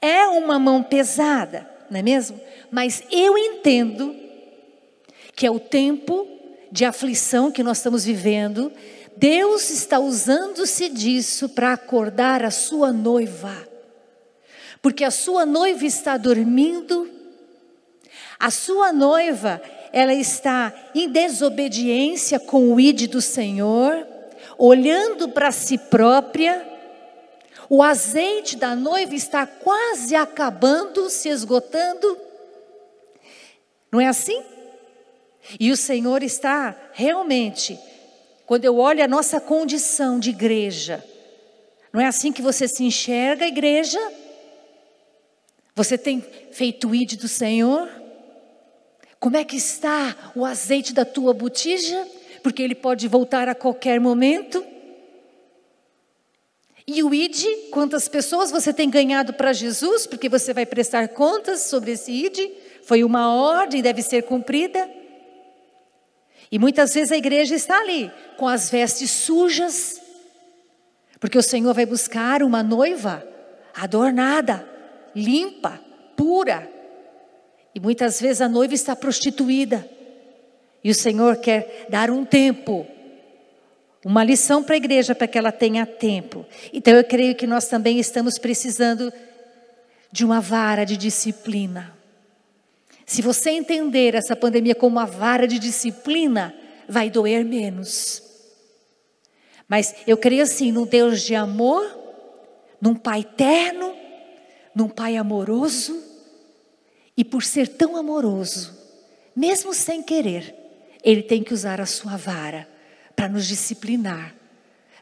É 0.00 0.26
uma 0.26 0.58
mão 0.58 0.82
pesada, 0.82 1.68
não 1.90 2.00
é 2.00 2.02
mesmo? 2.02 2.40
Mas 2.70 3.02
eu 3.10 3.38
entendo 3.38 4.14
que 5.34 5.46
é 5.46 5.50
o 5.50 5.60
tempo 5.60 6.26
de 6.72 6.84
aflição 6.84 7.52
que 7.52 7.62
nós 7.62 7.78
estamos 7.78 8.04
vivendo, 8.04 8.72
Deus 9.16 9.70
está 9.70 9.98
usando-se 9.98 10.88
disso 10.88 11.48
para 11.48 11.72
acordar 11.72 12.44
a 12.44 12.50
sua 12.50 12.92
noiva. 12.92 13.66
Porque 14.82 15.04
a 15.04 15.10
sua 15.10 15.46
noiva 15.46 15.84
está 15.84 16.16
dormindo, 16.16 17.10
a 18.38 18.50
sua 18.50 18.92
noiva, 18.92 19.60
ela 19.92 20.12
está 20.12 20.72
em 20.94 21.08
desobediência 21.08 22.38
com 22.38 22.72
o 22.72 22.78
ide 22.78 23.06
do 23.06 23.20
Senhor, 23.20 24.06
olhando 24.58 25.28
para 25.28 25.50
si 25.50 25.78
própria. 25.78 26.74
O 27.68 27.82
azeite 27.82 28.56
da 28.56 28.76
noiva 28.76 29.14
está 29.14 29.46
quase 29.46 30.14
acabando, 30.14 31.08
se 31.08 31.28
esgotando. 31.30 32.18
Não 33.90 34.00
é 34.00 34.06
assim? 34.06 34.42
E 35.58 35.72
o 35.72 35.76
Senhor 35.76 36.22
está 36.22 36.76
realmente, 36.92 37.78
quando 38.46 38.64
eu 38.64 38.78
olho 38.78 39.02
a 39.02 39.08
nossa 39.08 39.40
condição 39.40 40.20
de 40.20 40.30
igreja, 40.30 41.04
não 41.92 42.00
é 42.00 42.06
assim 42.06 42.32
que 42.32 42.40
você 42.40 42.68
se 42.68 42.84
enxerga 42.84 43.44
a 43.44 43.48
igreja? 43.48 43.98
Você 45.74 45.98
tem 45.98 46.24
feito 46.52 46.88
o 46.88 46.94
id 46.94 47.16
do 47.16 47.26
Senhor? 47.26 47.88
Como 49.18 49.36
é 49.36 49.44
que 49.44 49.56
está 49.56 50.32
o 50.34 50.44
azeite 50.44 50.94
da 50.94 51.04
tua 51.04 51.34
botija? 51.34 52.06
Porque 52.42 52.62
ele 52.62 52.74
pode 52.74 53.08
voltar 53.08 53.48
a 53.48 53.54
qualquer 53.54 53.98
momento. 53.98 54.64
E 56.86 57.02
o 57.02 57.12
id, 57.12 57.44
quantas 57.72 58.08
pessoas 58.08 58.50
você 58.52 58.72
tem 58.72 58.88
ganhado 58.88 59.32
para 59.32 59.52
Jesus? 59.52 60.06
Porque 60.06 60.28
você 60.28 60.54
vai 60.54 60.64
prestar 60.64 61.08
contas 61.08 61.62
sobre 61.62 61.92
esse 61.92 62.12
id. 62.12 62.38
Foi 62.84 63.02
uma 63.02 63.34
ordem, 63.34 63.82
deve 63.82 64.02
ser 64.02 64.22
cumprida. 64.22 64.88
E 66.50 66.58
muitas 66.58 66.94
vezes 66.94 67.12
a 67.12 67.16
igreja 67.16 67.54
está 67.54 67.80
ali, 67.80 68.10
com 68.36 68.46
as 68.46 68.70
vestes 68.70 69.10
sujas, 69.10 70.00
porque 71.18 71.38
o 71.38 71.42
Senhor 71.42 71.74
vai 71.74 71.86
buscar 71.86 72.42
uma 72.42 72.62
noiva 72.62 73.26
adornada, 73.74 74.66
limpa, 75.14 75.80
pura. 76.16 76.70
E 77.74 77.80
muitas 77.80 78.20
vezes 78.20 78.40
a 78.40 78.48
noiva 78.48 78.74
está 78.74 78.94
prostituída. 78.94 79.88
E 80.84 80.90
o 80.90 80.94
Senhor 80.94 81.36
quer 81.36 81.86
dar 81.88 82.10
um 82.10 82.24
tempo, 82.24 82.86
uma 84.04 84.22
lição 84.22 84.62
para 84.62 84.74
a 84.74 84.76
igreja 84.76 85.14
para 85.14 85.26
que 85.26 85.36
ela 85.36 85.50
tenha 85.50 85.84
tempo. 85.84 86.46
Então 86.72 86.94
eu 86.94 87.02
creio 87.02 87.34
que 87.34 87.46
nós 87.46 87.66
também 87.66 87.98
estamos 87.98 88.38
precisando 88.38 89.12
de 90.12 90.24
uma 90.24 90.40
vara 90.40 90.84
de 90.84 90.96
disciplina. 90.96 91.95
Se 93.06 93.22
você 93.22 93.50
entender 93.50 94.16
essa 94.16 94.34
pandemia 94.34 94.74
como 94.74 94.96
uma 94.96 95.06
vara 95.06 95.46
de 95.46 95.60
disciplina, 95.60 96.52
vai 96.88 97.08
doer 97.08 97.44
menos. 97.44 98.20
Mas 99.68 99.94
eu 100.08 100.16
creio 100.16 100.42
assim 100.42 100.72
num 100.72 100.84
Deus 100.84 101.22
de 101.22 101.36
amor, 101.36 101.84
num 102.80 102.96
Pai 102.96 103.22
terno, 103.22 103.94
num 104.74 104.88
Pai 104.88 105.16
amoroso, 105.16 106.02
e 107.16 107.24
por 107.24 107.44
ser 107.44 107.68
tão 107.68 107.96
amoroso, 107.96 108.76
mesmo 109.34 109.72
sem 109.72 110.02
querer, 110.02 110.54
Ele 111.02 111.22
tem 111.22 111.44
que 111.44 111.54
usar 111.54 111.80
a 111.80 111.86
sua 111.86 112.16
vara 112.16 112.68
para 113.14 113.28
nos 113.28 113.46
disciplinar, 113.46 114.34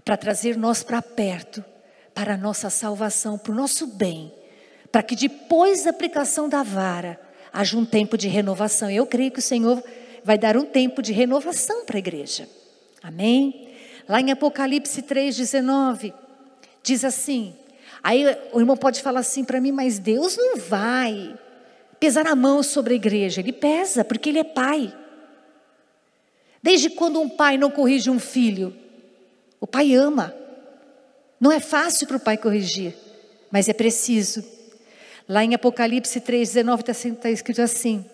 para 0.05 0.17
trazer 0.17 0.59
nós 0.59 0.83
para 0.83 1.01
perto, 1.01 1.65
para 2.13 2.35
a 2.35 2.37
nossa 2.37 2.69
salvação, 2.69 3.39
para 3.39 3.51
o 3.51 3.55
nosso 3.55 3.87
bem, 3.87 4.33
para 4.93 5.03
que 5.03 5.17
depois 5.17 5.85
da 5.85 5.91
aplicação 5.91 6.49
da 6.49 6.63
vara, 6.63 7.24
haja 7.55 7.79
um 7.79 7.85
tempo 7.85 8.19
de 8.19 8.27
renovação. 8.27 8.91
Eu 8.91 9.07
creio 9.07 9.31
que 9.31 9.39
o 9.39 9.43
Senhor 9.43 9.81
vai 10.25 10.37
dar 10.37 10.57
um 10.57 10.65
tempo 10.65 11.01
de 11.01 11.13
renovação 11.13 11.85
para 11.87 11.97
a 11.97 12.01
igreja. 12.01 12.49
Amém? 13.01 13.69
Lá 14.09 14.21
em 14.21 14.33
Apocalipse 14.33 15.01
3,19, 15.03 16.13
diz 16.83 17.05
assim. 17.05 17.55
Aí 18.03 18.25
o 18.53 18.59
irmão 18.59 18.77
pode 18.77 19.01
falar 19.01 19.21
assim 19.21 19.45
para 19.45 19.61
mim, 19.61 19.71
mas 19.71 20.01
Deus 20.01 20.37
não 20.37 20.57
vai 20.57 21.39
pesar 22.01 22.27
a 22.27 22.35
mão 22.35 22.61
sobre 22.63 22.95
a 22.95 22.97
igreja. 22.97 23.41
Ele 23.41 23.53
pesa, 23.53 24.05
porque 24.05 24.31
Ele 24.31 24.41
é 24.41 24.45
pai. 24.45 24.93
Desde 26.61 26.91
quando 26.91 27.21
um 27.21 27.29
pai 27.29 27.57
não 27.57 27.71
corrige 27.71 28.11
um 28.11 28.19
filho? 28.19 28.75
O 29.61 29.67
pai 29.67 29.95
ama. 29.95 30.35
Não 31.39 31.53
é 31.53 31.61
fácil 31.61 32.07
para 32.07 32.17
o 32.17 32.21
pai 32.21 32.37
corrigir, 32.37 32.95
mas 33.51 33.69
é 33.69 33.73
preciso. 33.73 34.45
Lá 35.29 35.43
em 35.43 35.55
Apocalipse 35.55 36.21
3,19 36.21 36.81
está 36.81 37.23
tá 37.23 37.31
escrito 37.31 37.63
assim: 37.63 38.05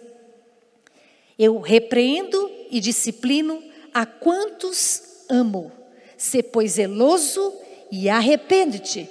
Eu 1.38 1.58
repreendo 1.58 2.50
e 2.70 2.78
disciplino 2.78 3.62
a 3.92 4.06
quantos 4.06 5.02
amo. 5.28 5.72
Se 6.16 6.42
pois 6.42 6.72
zeloso 6.72 7.52
e 7.90 8.08
arrepende-te. 8.08 9.08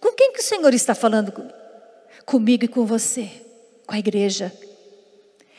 Com 0.00 0.12
quem 0.12 0.32
que 0.32 0.40
o 0.40 0.42
Senhor 0.42 0.72
está 0.74 0.94
falando? 0.94 1.32
Comigo 2.24 2.64
e 2.64 2.68
com 2.68 2.84
você, 2.84 3.30
com 3.86 3.94
a 3.94 3.98
igreja. 3.98 4.52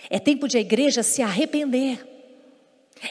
É 0.09 0.19
tempo 0.19 0.47
de 0.47 0.57
a 0.57 0.61
igreja 0.61 1.03
se 1.03 1.21
arrepender. 1.21 2.05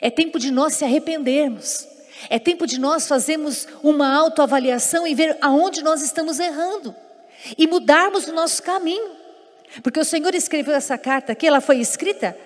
É 0.03 0.11
tempo 0.11 0.39
de 0.39 0.51
nós 0.51 0.75
se 0.75 0.85
arrependermos. 0.85 1.87
É 2.29 2.39
tempo 2.39 2.67
de 2.67 2.79
nós 2.79 3.07
fazermos 3.07 3.67
uma 3.83 4.13
autoavaliação 4.15 5.07
e 5.07 5.15
ver 5.15 5.39
aonde 5.41 5.83
nós 5.83 6.03
estamos 6.03 6.39
errando 6.39 6.95
e 7.57 7.67
mudarmos 7.67 8.27
o 8.27 8.33
nosso 8.33 8.63
caminho. 8.63 9.13
Porque 9.83 10.01
o 10.01 10.05
Senhor 10.05 10.35
escreveu 10.35 10.75
essa 10.75 10.99
carta 10.99 11.33
aqui, 11.33 11.47
ela 11.47 11.61
foi 11.61 11.79
escrita 11.79 12.37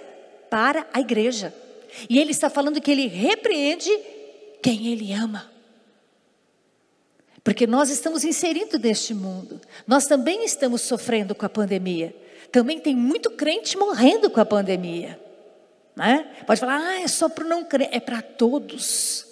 para 0.51 0.87
a 0.93 1.01
igreja. 1.01 1.55
E 2.09 2.19
ele 2.19 2.31
está 2.31 2.51
falando 2.51 2.81
que 2.81 2.91
ele 2.91 3.07
repreende 3.07 3.91
quem 4.63 4.89
ele 4.89 5.13
ama. 5.13 5.51
Porque 7.45 7.67
nós 7.67 7.91
estamos 7.91 8.25
inserindo 8.25 8.79
neste 8.79 9.15
mundo. 9.15 9.61
Nós 9.87 10.07
também 10.07 10.45
estamos 10.45 10.83
sofrendo 10.83 11.35
com 11.35 11.45
a 11.45 11.49
pandemia. 11.49 12.15
Também 12.53 12.79
tem 12.79 12.95
muito 12.95 13.31
crente 13.31 13.77
morrendo 13.77 14.31
com 14.31 14.41
a 14.41 14.45
pandemia. 14.45 15.19
Né? 15.97 16.27
Pode 16.47 16.61
falar, 16.61 16.79
ah, 16.79 17.01
é 17.01 17.09
só 17.09 17.29
para 17.29 17.45
não 17.45 17.65
crer. 17.65 17.89
É 17.91 17.99
para 17.99 18.23
todos. 18.23 19.27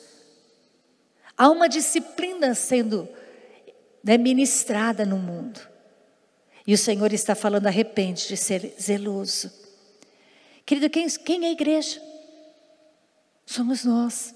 Há 1.37 1.49
uma 1.49 1.69
disciplina 1.69 2.55
sendo 2.55 3.09
né, 4.03 4.17
ministrada 4.17 5.05
no 5.05 5.17
mundo. 5.17 5.61
E 6.67 6.75
o 6.75 6.79
Senhor 6.79 7.13
está 7.13 7.35
falando, 7.35 7.67
arrepende 7.67 8.29
de 8.29 8.37
ser 8.37 8.75
zeloso. 8.81 9.51
Querido, 10.65 10.89
quem, 10.89 11.09
quem 11.09 11.45
é 11.45 11.49
a 11.49 11.53
igreja? 11.53 12.01
Somos 13.45 13.85
nós. 13.85 14.35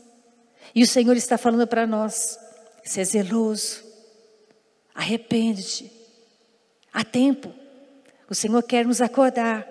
E 0.74 0.82
o 0.82 0.86
Senhor 0.86 1.16
está 1.16 1.38
falando 1.38 1.66
para 1.66 1.86
nós: 1.86 2.38
ser 2.82 3.04
zeloso, 3.04 3.84
arrepende-te. 4.94 5.90
Há 6.92 7.04
tempo. 7.04 7.52
O 8.28 8.34
Senhor 8.34 8.62
quer 8.62 8.86
nos 8.86 9.00
acordar. 9.00 9.68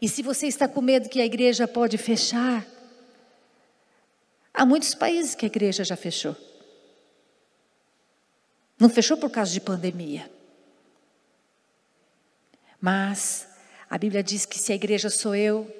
E 0.00 0.08
se 0.08 0.22
você 0.22 0.46
está 0.46 0.68
com 0.68 0.80
medo 0.80 1.08
que 1.08 1.20
a 1.20 1.24
igreja 1.24 1.66
pode 1.66 1.96
fechar, 1.96 2.66
há 4.52 4.66
muitos 4.66 4.94
países 4.94 5.34
que 5.34 5.46
a 5.46 5.48
igreja 5.48 5.84
já 5.84 5.96
fechou. 5.96 6.36
Não 8.78 8.88
fechou 8.88 9.16
por 9.16 9.30
causa 9.30 9.52
de 9.52 9.60
pandemia. 9.60 10.30
Mas 12.80 13.48
a 13.88 13.96
Bíblia 13.96 14.22
diz 14.22 14.44
que 14.44 14.58
se 14.58 14.72
a 14.72 14.74
igreja 14.74 15.08
sou 15.08 15.34
eu, 15.34 15.70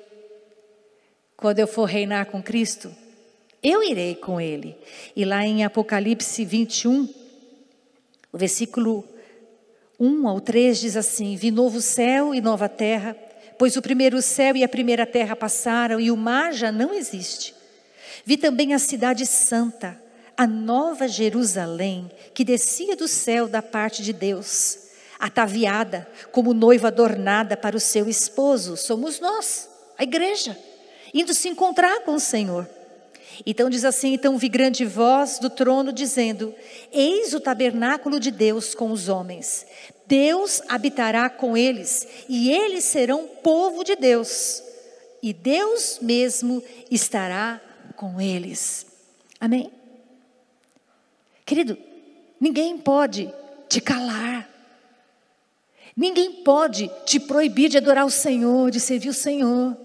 quando 1.37 1.59
eu 1.59 1.67
for 1.67 1.85
reinar 1.85 2.27
com 2.27 2.43
Cristo, 2.43 2.95
eu 3.63 3.83
irei 3.83 4.15
com 4.15 4.41
Ele. 4.41 4.77
E 5.15 5.25
lá 5.25 5.45
em 5.45 5.65
Apocalipse 5.65 6.45
21, 6.45 7.09
o 8.33 8.39
versículo 8.39 9.05
1 9.99 10.29
ao 10.29 10.41
3 10.41 10.81
diz 10.81 10.97
assim: 10.97 11.37
Vi 11.37 11.51
novo 11.51 11.81
céu 11.81 12.35
e 12.35 12.41
nova 12.41 12.69
terra, 12.69 13.17
pois 13.59 13.77
o 13.77 13.83
primeiro 13.83 14.21
céu 14.23 14.57
e 14.57 14.65
a 14.65 14.69
primeira 14.69 15.07
terra 15.07 15.37
passaram 15.37 16.01
e 16.01 16.11
o 16.11 16.17
mar 16.17 16.53
já 16.53 16.71
não 16.71 16.95
existe. 16.95 17.55
Vi 18.25 18.37
também 18.37 18.75
a 18.75 18.79
cidade 18.79 19.27
santa, 19.27 20.01
a 20.37 20.47
nova 20.47 21.09
Jerusalém, 21.09 22.11
que 22.35 22.45
descia 22.45 22.95
do 22.95 23.09
céu 23.09 23.49
da 23.49 23.63
parte 23.63 24.03
de 24.03 24.13
Deus, 24.13 24.79
ataviada 25.19 26.07
como 26.31 26.53
noiva 26.53 26.89
adornada 26.89 27.57
para 27.57 27.77
o 27.77 27.81
seu 27.81 28.09
esposo. 28.09 28.77
Somos 28.77 29.19
nós, 29.21 29.69
a 29.99 30.03
igreja 30.03 30.57
indo 31.15 31.33
se 31.33 31.49
encontrar 31.49 32.01
com 32.01 32.15
o 32.15 32.21
Senhor. 32.21 32.69
Então 33.45 33.69
diz 33.69 33.85
assim: 33.85 34.15
então 34.15 34.39
vi 34.39 34.49
grande 34.49 34.85
voz 34.85 35.39
do 35.39 35.51
trono 35.51 35.93
dizendo: 35.93 36.55
Eis 36.93 37.35
o 37.35 37.41
tabernáculo 37.41 38.21
de 38.21 38.31
Deus 38.31 38.75
com 38.75 38.91
os 38.91 39.09
homens. 39.09 39.67
Deus 40.07 40.63
habitará 40.69 41.29
com 41.29 41.57
eles, 41.57 42.07
e 42.29 42.53
eles 42.53 42.85
serão 42.85 43.27
povo 43.43 43.83
de 43.83 43.97
Deus, 43.97 44.63
e 45.21 45.33
Deus 45.33 45.99
mesmo 46.01 46.63
estará 46.91 47.61
com 47.97 48.21
eles. 48.21 48.87
Amém? 49.41 49.76
Querido, 51.47 51.79
ninguém 52.41 52.77
pode 52.77 53.33
te 53.69 53.81
calar. 53.81 54.51
Ninguém 55.97 56.43
pode 56.43 56.91
te 57.07 57.21
proibir 57.21 57.71
de 57.71 57.79
adorar 57.79 58.05
o 58.05 58.11
Senhor, 58.11 58.71
de 58.71 58.81
servir 58.81 59.09
o 59.09 59.15
Senhor. 59.15 59.77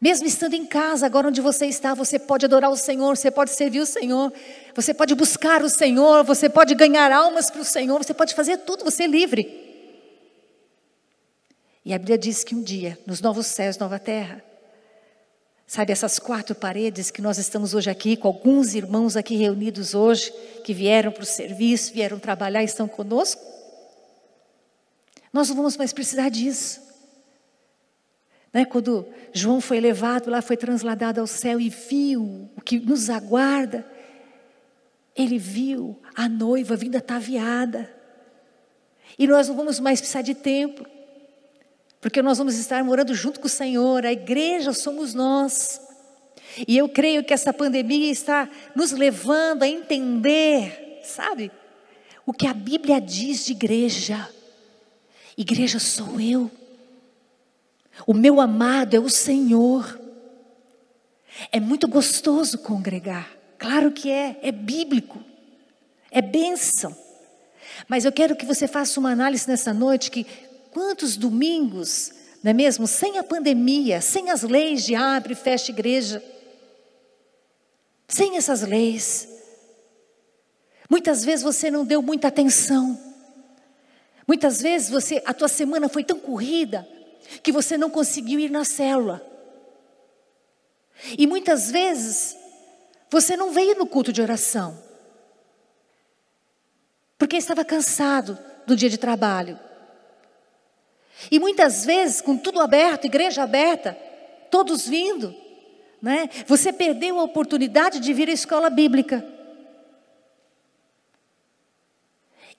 Mesmo 0.00 0.26
estando 0.26 0.52
em 0.52 0.66
casa, 0.66 1.06
agora 1.06 1.28
onde 1.28 1.40
você 1.40 1.66
está, 1.66 1.94
você 1.94 2.18
pode 2.18 2.44
adorar 2.44 2.70
o 2.70 2.76
Senhor, 2.76 3.16
você 3.16 3.30
pode 3.30 3.50
servir 3.50 3.80
o 3.80 3.86
Senhor, 3.86 4.30
você 4.74 4.92
pode 4.92 5.14
buscar 5.14 5.62
o 5.62 5.70
Senhor, 5.70 6.22
você 6.22 6.50
pode 6.50 6.74
ganhar 6.74 7.10
almas 7.10 7.50
para 7.50 7.62
o 7.62 7.64
Senhor, 7.64 8.04
você 8.04 8.12
pode 8.12 8.34
fazer 8.34 8.58
tudo, 8.58 8.84
você 8.84 9.04
é 9.04 9.06
livre. 9.06 9.64
E 11.82 11.94
a 11.94 11.98
Bíblia 11.98 12.18
diz 12.18 12.44
que 12.44 12.54
um 12.54 12.62
dia, 12.62 12.98
nos 13.06 13.22
novos 13.22 13.46
céus, 13.46 13.78
nova 13.78 13.98
terra, 13.98 14.44
sabe, 15.66 15.92
essas 15.92 16.18
quatro 16.18 16.54
paredes 16.54 17.10
que 17.10 17.20
nós 17.20 17.38
estamos 17.38 17.74
hoje 17.74 17.90
aqui, 17.90 18.16
com 18.16 18.28
alguns 18.28 18.74
irmãos 18.74 19.16
aqui 19.16 19.36
reunidos 19.36 19.94
hoje, 19.94 20.32
que 20.64 20.72
vieram 20.72 21.10
para 21.10 21.24
o 21.24 21.26
serviço, 21.26 21.92
vieram 21.92 22.18
trabalhar 22.18 22.62
e 22.62 22.66
estão 22.66 22.86
conosco, 22.86 23.42
nós 25.32 25.48
não 25.48 25.56
vamos 25.56 25.76
mais 25.76 25.92
precisar 25.92 26.28
disso. 26.28 26.80
Né? 28.52 28.64
Quando 28.64 29.06
João 29.32 29.60
foi 29.60 29.80
levado 29.80 30.30
lá, 30.30 30.40
foi 30.40 30.56
transladado 30.56 31.20
ao 31.20 31.26
céu 31.26 31.60
e 31.60 31.68
viu 31.68 32.48
o 32.56 32.60
que 32.60 32.78
nos 32.78 33.10
aguarda, 33.10 33.84
ele 35.14 35.38
viu 35.38 36.00
a 36.14 36.28
noiva 36.28 36.76
vindo 36.76 36.96
ataviada. 36.96 37.92
E 39.18 39.26
nós 39.26 39.48
não 39.48 39.56
vamos 39.56 39.80
mais 39.80 40.00
precisar 40.00 40.22
de 40.22 40.34
templo, 40.34 40.86
porque 42.06 42.22
nós 42.22 42.38
vamos 42.38 42.56
estar 42.56 42.84
morando 42.84 43.12
junto 43.16 43.40
com 43.40 43.48
o 43.48 43.50
Senhor, 43.50 44.06
a 44.06 44.12
igreja 44.12 44.72
somos 44.72 45.12
nós. 45.12 45.80
E 46.68 46.78
eu 46.78 46.88
creio 46.88 47.24
que 47.24 47.34
essa 47.34 47.52
pandemia 47.52 48.12
está 48.12 48.48
nos 48.76 48.92
levando 48.92 49.64
a 49.64 49.68
entender, 49.68 51.00
sabe, 51.02 51.50
o 52.24 52.32
que 52.32 52.46
a 52.46 52.54
Bíblia 52.54 53.00
diz 53.00 53.44
de 53.44 53.50
igreja. 53.50 54.30
Igreja 55.36 55.80
sou 55.80 56.20
eu. 56.20 56.48
O 58.06 58.14
meu 58.14 58.40
amado 58.40 58.94
é 58.94 59.00
o 59.00 59.10
Senhor. 59.10 60.00
É 61.50 61.58
muito 61.58 61.88
gostoso 61.88 62.58
congregar. 62.58 63.28
Claro 63.58 63.90
que 63.90 64.12
é, 64.12 64.38
é 64.42 64.52
bíblico. 64.52 65.20
É 66.08 66.22
bênção. 66.22 66.96
Mas 67.88 68.04
eu 68.04 68.12
quero 68.12 68.36
que 68.36 68.46
você 68.46 68.68
faça 68.68 69.00
uma 69.00 69.10
análise 69.10 69.48
nessa 69.48 69.74
noite 69.74 70.08
que 70.08 70.24
quantos 70.76 71.16
domingos, 71.16 72.12
não 72.42 72.50
é 72.50 72.52
mesmo, 72.52 72.86
sem 72.86 73.16
a 73.16 73.24
pandemia, 73.24 74.02
sem 74.02 74.28
as 74.28 74.42
leis 74.42 74.84
de 74.84 74.94
abre 74.94 75.32
e 75.32 75.34
fecha 75.34 75.72
igreja, 75.72 76.22
sem 78.06 78.36
essas 78.36 78.60
leis, 78.60 79.26
muitas 80.90 81.24
vezes 81.24 81.42
você 81.42 81.70
não 81.70 81.82
deu 81.82 82.02
muita 82.02 82.28
atenção. 82.28 83.00
Muitas 84.28 84.60
vezes 84.60 84.90
você, 84.90 85.22
a 85.24 85.32
tua 85.32 85.48
semana 85.48 85.88
foi 85.88 86.04
tão 86.04 86.20
corrida, 86.20 86.86
que 87.42 87.50
você 87.50 87.78
não 87.78 87.88
conseguiu 87.88 88.38
ir 88.38 88.50
na 88.50 88.62
célula. 88.62 89.26
E 91.16 91.26
muitas 91.26 91.70
vezes 91.70 92.36
você 93.10 93.34
não 93.34 93.50
veio 93.50 93.78
no 93.78 93.86
culto 93.86 94.12
de 94.12 94.20
oração. 94.20 94.76
Porque 97.16 97.38
estava 97.38 97.64
cansado 97.64 98.38
do 98.66 98.76
dia 98.76 98.90
de 98.90 98.98
trabalho. 98.98 99.64
E 101.30 101.38
muitas 101.38 101.84
vezes, 101.84 102.20
com 102.20 102.36
tudo 102.36 102.60
aberto, 102.60 103.06
igreja 103.06 103.42
aberta, 103.42 103.96
todos 104.50 104.86
vindo, 104.86 105.34
né? 106.00 106.28
Você 106.46 106.72
perdeu 106.72 107.18
a 107.18 107.24
oportunidade 107.24 108.00
de 108.00 108.12
vir 108.12 108.28
à 108.28 108.32
escola 108.32 108.68
bíblica. 108.68 109.24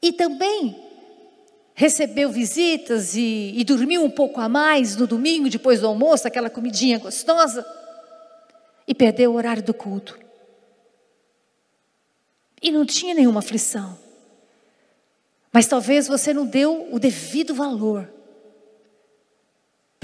E 0.02 0.12
também 0.12 0.76
recebeu 1.74 2.30
visitas 2.30 3.16
e, 3.16 3.54
e 3.56 3.64
dormiu 3.64 4.04
um 4.04 4.10
pouco 4.10 4.42
a 4.42 4.50
mais 4.50 4.96
no 4.96 5.06
domingo, 5.06 5.50
depois 5.50 5.82
do 5.82 5.88
almoço, 5.88 6.28
aquela 6.28 6.50
comidinha 6.50 6.98
gostosa, 6.98 7.66
e 8.88 8.96
perdeu 8.96 9.32
o 9.32 9.36
horário 9.36 9.62
do 9.62 9.74
culto. 9.74 10.18
E 12.62 12.72
não 12.72 12.86
tinha 12.86 13.14
nenhuma 13.14 13.40
aflição. 13.40 13.98
Mas 15.54 15.68
talvez 15.68 16.08
você 16.08 16.34
não 16.34 16.46
deu 16.46 16.88
o 16.92 17.00
devido 17.00 17.54
valor 17.54 18.17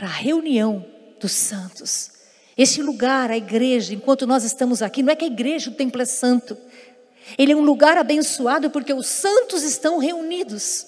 para 0.04 0.10
a 0.10 0.16
reunião 0.16 0.86
dos 1.18 1.32
santos. 1.32 2.12
Esse 2.58 2.82
lugar, 2.82 3.32
a 3.32 3.38
igreja, 3.38 3.94
enquanto 3.94 4.28
nós 4.28 4.44
estamos 4.44 4.82
aqui, 4.82 5.02
não 5.02 5.14
é 5.14 5.16
que 5.16 5.24
a 5.24 5.30
igreja, 5.30 5.70
o 5.70 5.74
templo 5.74 6.02
é 6.02 6.06
santo. 6.06 6.58
Ele 7.38 7.54
é 7.54 7.56
um 7.56 7.62
lugar 7.62 7.98
abençoado 7.98 8.70
porque 8.70 8.94
os 8.94 9.08
santos 9.08 9.64
estão 9.64 10.00
reunidos. 10.00 10.86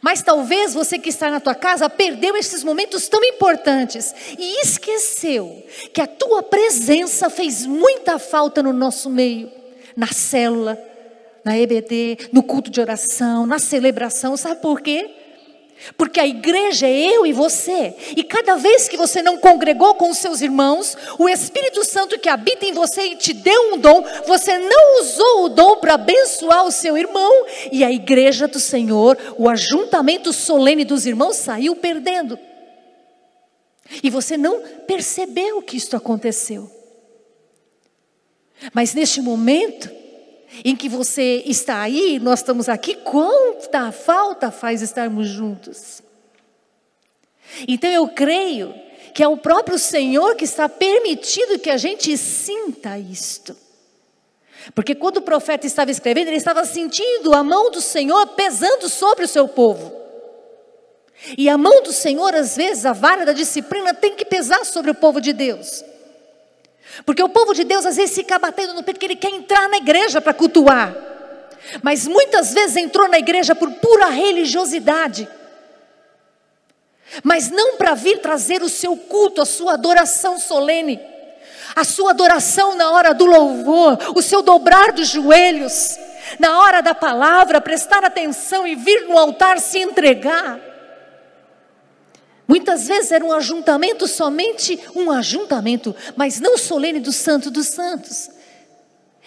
Mas 0.00 0.22
talvez 0.22 0.72
você 0.72 0.98
que 0.98 1.10
está 1.10 1.30
na 1.30 1.38
tua 1.38 1.54
casa 1.54 1.90
perdeu 1.90 2.34
esses 2.34 2.64
momentos 2.64 3.08
tão 3.08 3.22
importantes 3.22 4.14
e 4.38 4.62
esqueceu 4.62 5.62
que 5.92 6.00
a 6.00 6.06
tua 6.06 6.42
presença 6.42 7.28
fez 7.28 7.66
muita 7.66 8.18
falta 8.18 8.62
no 8.62 8.72
nosso 8.72 9.10
meio, 9.10 9.52
na 9.94 10.06
célula, 10.06 10.82
na 11.44 11.58
EBD, 11.58 12.30
no 12.32 12.42
culto 12.42 12.70
de 12.70 12.80
oração, 12.80 13.46
na 13.46 13.58
celebração. 13.58 14.34
Sabe 14.34 14.62
por 14.62 14.80
quê? 14.80 15.17
Porque 15.96 16.20
a 16.20 16.26
igreja 16.26 16.86
é 16.86 17.16
eu 17.16 17.26
e 17.26 17.32
você. 17.32 17.94
E 18.16 18.22
cada 18.24 18.56
vez 18.56 18.88
que 18.88 18.96
você 18.96 19.22
não 19.22 19.38
congregou 19.38 19.94
com 19.94 20.10
os 20.10 20.18
seus 20.18 20.40
irmãos, 20.40 20.96
o 21.18 21.28
Espírito 21.28 21.84
Santo 21.84 22.18
que 22.18 22.28
habita 22.28 22.64
em 22.64 22.72
você 22.72 23.02
e 23.02 23.16
te 23.16 23.32
deu 23.32 23.74
um 23.74 23.78
dom, 23.78 24.04
você 24.26 24.58
não 24.58 25.00
usou 25.00 25.44
o 25.44 25.48
dom 25.48 25.76
para 25.76 25.94
abençoar 25.94 26.66
o 26.66 26.72
seu 26.72 26.96
irmão, 26.96 27.46
e 27.70 27.84
a 27.84 27.92
igreja 27.92 28.48
do 28.48 28.60
Senhor, 28.60 29.16
o 29.36 29.48
ajuntamento 29.48 30.32
solene 30.32 30.84
dos 30.84 31.06
irmãos 31.06 31.36
saiu 31.36 31.76
perdendo. 31.76 32.38
E 34.02 34.10
você 34.10 34.36
não 34.36 34.60
percebeu 34.86 35.62
que 35.62 35.76
isto 35.76 35.96
aconteceu. 35.96 36.70
Mas 38.74 38.92
neste 38.94 39.20
momento, 39.20 39.90
em 40.64 40.74
que 40.74 40.88
você 40.88 41.42
está 41.46 41.80
aí, 41.80 42.18
nós 42.18 42.40
estamos 42.40 42.68
aqui, 42.68 42.94
quanta 42.94 43.92
falta 43.92 44.50
faz 44.50 44.82
estarmos 44.82 45.28
juntos. 45.28 46.02
Então 47.66 47.90
eu 47.90 48.08
creio 48.08 48.74
que 49.14 49.22
é 49.22 49.28
o 49.28 49.36
próprio 49.36 49.78
Senhor 49.78 50.36
que 50.36 50.44
está 50.44 50.68
permitindo 50.68 51.58
que 51.58 51.70
a 51.70 51.76
gente 51.76 52.16
sinta 52.16 52.98
isto. 52.98 53.56
Porque 54.74 54.94
quando 54.94 55.18
o 55.18 55.22
profeta 55.22 55.66
estava 55.66 55.90
escrevendo, 55.90 56.28
ele 56.28 56.36
estava 56.36 56.64
sentindo 56.64 57.34
a 57.34 57.42
mão 57.42 57.70
do 57.70 57.80
Senhor 57.80 58.26
pesando 58.28 58.88
sobre 58.88 59.24
o 59.24 59.28
seu 59.28 59.48
povo. 59.48 59.96
E 61.36 61.48
a 61.48 61.58
mão 61.58 61.82
do 61.82 61.92
Senhor, 61.92 62.34
às 62.34 62.56
vezes, 62.56 62.86
a 62.86 62.92
vara 62.92 63.24
da 63.24 63.32
disciplina 63.32 63.92
tem 63.94 64.14
que 64.14 64.24
pesar 64.24 64.64
sobre 64.64 64.90
o 64.90 64.94
povo 64.94 65.20
de 65.20 65.32
Deus. 65.32 65.82
Porque 67.04 67.22
o 67.22 67.28
povo 67.28 67.54
de 67.54 67.64
Deus 67.64 67.86
às 67.86 67.96
vezes 67.96 68.14
fica 68.14 68.38
batendo 68.38 68.74
no 68.74 68.82
peito 68.82 68.98
que 68.98 69.06
ele 69.06 69.16
quer 69.16 69.30
entrar 69.30 69.68
na 69.68 69.76
igreja 69.76 70.20
para 70.20 70.34
cultuar. 70.34 70.94
Mas 71.82 72.06
muitas 72.06 72.52
vezes 72.52 72.76
entrou 72.76 73.08
na 73.08 73.18
igreja 73.18 73.54
por 73.54 73.70
pura 73.72 74.06
religiosidade. 74.06 75.28
Mas 77.22 77.50
não 77.50 77.76
para 77.76 77.94
vir 77.94 78.18
trazer 78.20 78.62
o 78.62 78.68
seu 78.68 78.96
culto, 78.96 79.40
a 79.40 79.46
sua 79.46 79.74
adoração 79.74 80.38
solene, 80.38 81.00
a 81.74 81.84
sua 81.84 82.10
adoração 82.10 82.74
na 82.74 82.90
hora 82.90 83.14
do 83.14 83.24
louvor, 83.24 83.98
o 84.14 84.22
seu 84.22 84.42
dobrar 84.42 84.92
dos 84.92 85.08
joelhos, 85.08 85.98
na 86.38 86.58
hora 86.60 86.82
da 86.82 86.94
palavra, 86.94 87.60
prestar 87.60 88.04
atenção 88.04 88.66
e 88.66 88.74
vir 88.74 89.06
no 89.06 89.16
altar 89.16 89.58
se 89.58 89.78
entregar. 89.78 90.67
Muitas 92.48 92.88
vezes 92.88 93.12
era 93.12 93.22
um 93.22 93.30
ajuntamento 93.30 94.08
somente 94.08 94.80
um 94.94 95.10
ajuntamento, 95.10 95.94
mas 96.16 96.40
não 96.40 96.56
solene 96.56 96.98
do 96.98 97.12
Santo 97.12 97.50
dos 97.50 97.66
Santos. 97.66 98.30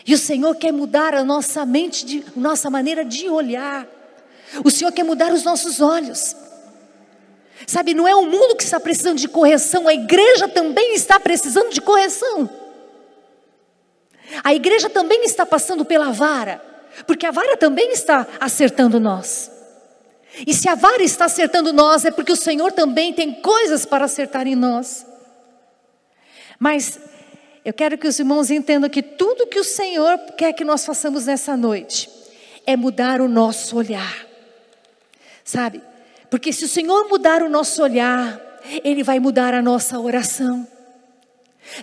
E 0.06 0.16
o 0.16 0.18
Senhor 0.18 0.56
quer 0.56 0.74
mudar 0.74 1.14
a 1.14 1.24
nossa 1.24 1.64
mente, 1.64 2.04
de, 2.04 2.26
nossa 2.36 2.68
maneira 2.72 3.06
de 3.06 3.30
olhar. 3.30 3.88
O 4.66 4.72
Senhor 4.72 4.92
quer 4.92 5.04
mudar 5.04 5.32
os 5.32 5.44
nossos 5.44 5.80
olhos. 5.80 6.36
Sabe, 7.68 7.94
não 7.94 8.08
é 8.08 8.16
o 8.16 8.26
mundo 8.26 8.56
que 8.56 8.64
está 8.64 8.80
precisando 8.80 9.20
de 9.20 9.28
correção, 9.28 9.88
a 9.88 9.94
igreja 9.94 10.48
também 10.48 10.96
está 10.96 11.20
precisando 11.20 11.72
de 11.72 11.80
correção. 11.80 12.50
A 14.44 14.56
igreja 14.56 14.90
também 14.90 15.24
está 15.26 15.46
passando 15.46 15.86
pela 15.86 16.12
vara, 16.12 16.60
porque 17.06 17.28
a 17.28 17.32
vara 17.32 17.56
também 17.56 17.92
está 17.92 18.26
acertando 18.40 19.00
nós. 19.00 19.52
E 20.46 20.54
se 20.54 20.67
a 20.70 20.76
vara 20.76 21.04
está 21.04 21.26
acertando 21.26 21.74
nós, 21.74 22.06
é 22.06 22.12
porque 22.12 22.32
o 22.32 22.38
Senhor 22.38 22.72
também 22.72 23.13
tem 23.13 23.34
coisas 23.41 23.86
para 23.86 24.06
acertar 24.06 24.48
em 24.48 24.56
nós. 24.56 25.06
Mas 26.58 27.00
eu 27.63 27.74
quero 27.74 27.98
que 27.98 28.08
os 28.08 28.17
irmãos 28.17 28.50
entendam 28.50 28.89
que 28.89 29.04
tudo 29.04 29.48
que 29.48 29.60
o 29.60 29.63
Senhor 29.63 30.17
quer 30.38 30.54
que 30.54 30.63
nós 30.63 30.86
façamos 30.86 31.26
nessa 31.26 31.56
noite 31.58 32.10
é 32.65 32.76
mudar 32.76 33.22
o 33.22 33.28
nosso 33.28 33.78
olhar. 33.78 34.26
Sabe? 35.44 35.82
Porque 36.30 36.54
se 36.54 36.63
o 36.63 36.67
Senhor 36.67 37.08
mudar 37.10 37.44
o 37.44 37.50
nosso 37.50 37.84
olhar, 37.84 38.39
Ele 38.84 39.04
vai 39.04 39.20
mudar 39.20 39.54
a 39.54 39.62
nossa 39.62 40.00
oração. 40.00 40.67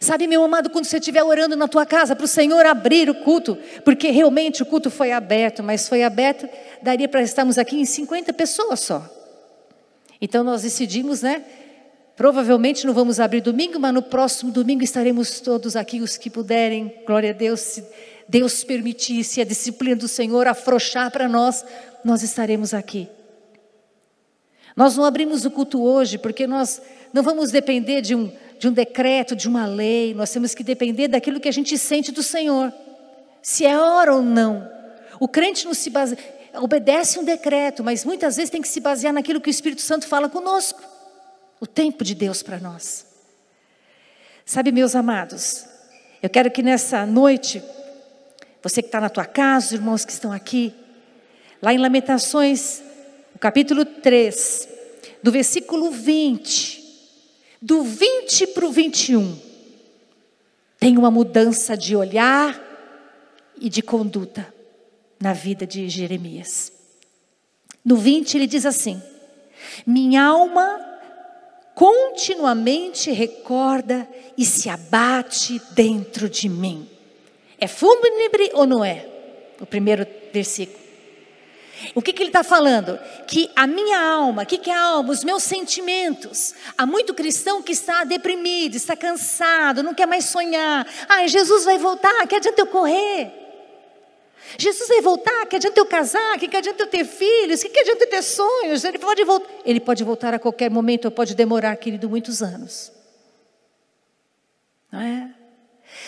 Sabe, 0.01 0.27
meu 0.27 0.45
amado, 0.45 0.71
quando 0.71 0.85
você 0.85 0.99
estiver 0.99 1.23
orando 1.23 1.57
na 1.57 1.67
tua 1.67 1.87
casa 1.87 2.15
para 2.15 2.25
o 2.25 2.29
Senhor 2.29 2.65
abrir 2.67 3.09
o 3.09 3.15
culto, 3.15 3.57
porque 3.85 4.11
realmente 4.11 4.63
o 4.63 4.67
culto 4.67 4.91
foi 4.91 5.13
aberto, 5.13 5.63
mas 5.63 5.89
foi 5.89 6.03
aberto, 6.03 6.49
daria 6.83 7.09
para 7.09 7.23
estarmos 7.23 7.59
aqui 7.59 7.81
em 7.81 7.85
50 7.85 8.33
pessoas 8.33 8.81
só. 8.81 9.09
Então 10.21 10.45
nós 10.45 10.63
decidimos, 10.63 11.23
né? 11.23 11.45
Provavelmente 12.17 12.87
não 12.87 12.93
vamos 12.93 13.21
abrir 13.21 13.41
domingo, 13.41 13.79
mas 13.79 13.95
no 13.95 14.03
próximo 14.03 14.51
domingo 14.51 14.83
estaremos 14.83 15.41
todos 15.41 15.77
aqui, 15.77 16.01
os 16.01 16.17
que 16.17 16.29
puderem, 16.29 16.93
glória 17.07 17.31
a 17.31 17.33
Deus, 17.33 17.61
se 17.61 17.85
Deus 18.29 18.63
permitir, 18.63 19.25
se 19.25 19.41
a 19.41 19.45
disciplina 19.45 19.97
do 19.97 20.09
Senhor 20.09 20.47
afrouxar 20.47 21.11
para 21.11 21.29
nós, 21.29 21.65
nós 22.05 22.23
estaremos 22.23 22.75
aqui. 22.75 23.09
Nós 24.77 24.97
não 24.97 25.05
abrimos 25.05 25.45
o 25.45 25.51
culto 25.51 25.83
hoje 25.83 26.19
porque 26.19 26.47
nós 26.47 26.81
não 27.13 27.23
vamos 27.23 27.51
depender 27.51 28.01
de 28.01 28.15
um 28.15 28.31
de 28.59 28.69
um 28.69 28.73
decreto, 28.73 29.37
de 29.37 29.47
uma 29.47 29.67
lei, 29.67 30.13
nós 30.15 30.31
temos 30.31 30.55
que 30.55 30.65
depender 30.65 31.09
daquilo 31.09 31.41
que 31.41 31.49
a 31.49 31.53
gente 31.53 31.79
sente 31.79 32.11
do 32.11 32.23
Senhor. 32.23 32.73
Se 33.41 33.65
é 33.65 33.79
hora 33.79 34.15
ou 34.15 34.23
não. 34.23 34.69
O 35.21 35.29
crente 35.29 35.65
não 35.65 35.75
se 35.75 35.91
baseia, 35.91 36.19
obedece 36.55 37.19
um 37.19 37.25
decreto, 37.25 37.85
mas 37.85 38.05
muitas 38.05 38.37
vezes 38.37 38.51
tem 38.51 38.61
que 38.61 38.69
se 38.69 38.81
basear 38.81 39.13
naquilo 39.13 39.41
que 39.41 39.49
o 39.49 39.51
Espírito 39.51 39.83
Santo 39.83 40.07
fala 40.07 40.29
conosco. 40.29 40.83
O 41.61 41.67
tempo 41.67 42.05
de 42.05 42.15
Deus 42.15 42.43
para 42.43 42.59
nós. 42.59 43.07
Sabe, 44.45 44.73
meus 44.73 44.95
amados, 44.95 45.67
eu 46.23 46.31
quero 46.31 46.51
que 46.51 46.63
nessa 46.63 47.05
noite, 47.05 47.63
você 48.63 48.81
que 48.81 48.89
está 48.89 49.01
na 49.01 49.09
tua 49.09 49.25
casa, 49.25 49.67
os 49.67 49.73
irmãos 49.73 50.05
que 50.05 50.13
estão 50.13 50.33
aqui, 50.33 50.75
lá 51.61 51.73
em 51.73 51.79
Lamentações, 51.79 52.83
capítulo 53.39 53.85
3, 53.85 54.69
do 55.23 55.31
versículo 55.31 55.91
20, 55.91 56.78
do 57.61 57.83
20 57.83 58.49
para 58.49 58.67
o 58.67 58.71
21, 58.71 59.39
tem 60.79 60.97
uma 60.97 61.11
mudança 61.11 61.77
de 61.77 61.97
olhar 61.97 62.59
e 63.61 63.69
de 63.69 63.83
conduta 63.83 64.53
na 65.21 65.33
vida 65.33 65.67
de 65.67 65.89
Jeremias. 65.89 66.73
No 67.85 67.97
20 67.97 68.37
ele 68.37 68.47
diz 68.47 68.65
assim: 68.65 69.03
Minha 69.87 70.25
alma 70.25 70.85
continuamente 71.75 73.11
recorda 73.11 74.09
e 74.37 74.45
se 74.45 74.69
abate 74.69 75.61
dentro 75.73 76.29
de 76.29 76.49
mim. 76.49 76.89
É 77.59 77.67
fúnebre 77.67 78.51
ou 78.55 78.67
não 78.67 78.85
é? 78.85 79.09
O 79.61 79.67
primeiro 79.67 80.07
versículo. 80.33 80.88
O 81.95 82.03
que, 82.03 82.13
que 82.13 82.23
ele 82.23 82.31
está 82.31 82.43
falando? 82.43 82.99
Que 83.27 83.51
a 83.55 83.67
minha 83.67 84.01
alma, 84.01 84.43
o 84.43 84.47
que, 84.47 84.59
que 84.59 84.71
é 84.71 84.75
a 84.75 84.81
alma? 84.81 85.13
Os 85.13 85.25
meus 85.25 85.43
sentimentos. 85.43 86.55
Há 86.77 86.85
muito 86.85 87.15
cristão 87.15 87.63
que 87.63 87.73
está 87.73 88.05
deprimido, 88.05 88.75
está 88.75 88.97
cansado, 88.97 89.83
não 89.83 89.95
quer 89.95 90.07
mais 90.07 90.25
sonhar. 90.25 90.87
Ah, 91.09 91.27
Jesus 91.27 91.65
vai 91.65 91.79
voltar, 91.79 92.27
que 92.27 92.35
adianta 92.35 92.61
eu 92.61 92.67
correr? 92.67 93.33
Jesus 94.57 94.89
vai 94.89 95.01
voltar, 95.01 95.47
que 95.47 95.57
adianta 95.57 95.79
eu 95.79 95.87
casar, 95.87 96.39
que 96.39 96.57
adianta 96.57 96.83
eu 96.83 96.87
ter 96.87 97.05
filhos, 97.05 97.63
que 97.63 97.81
adianta 97.81 98.05
eu 98.05 98.11
ter 98.11 98.23
sonhos? 98.23 98.83
Ele 98.85 98.99
pode 98.99 99.23
voltar, 99.25 99.53
ele 99.65 99.81
pode 99.81 100.05
voltar 100.05 100.33
a 100.33 100.39
qualquer 100.39 100.71
momento, 100.71 101.05
ou 101.07 101.11
pode 101.11 101.35
demorar, 101.35 101.77
querido, 101.77 102.09
muitos 102.09 102.43
anos. 102.43 102.91
Não 104.91 105.01
é? 105.01 105.31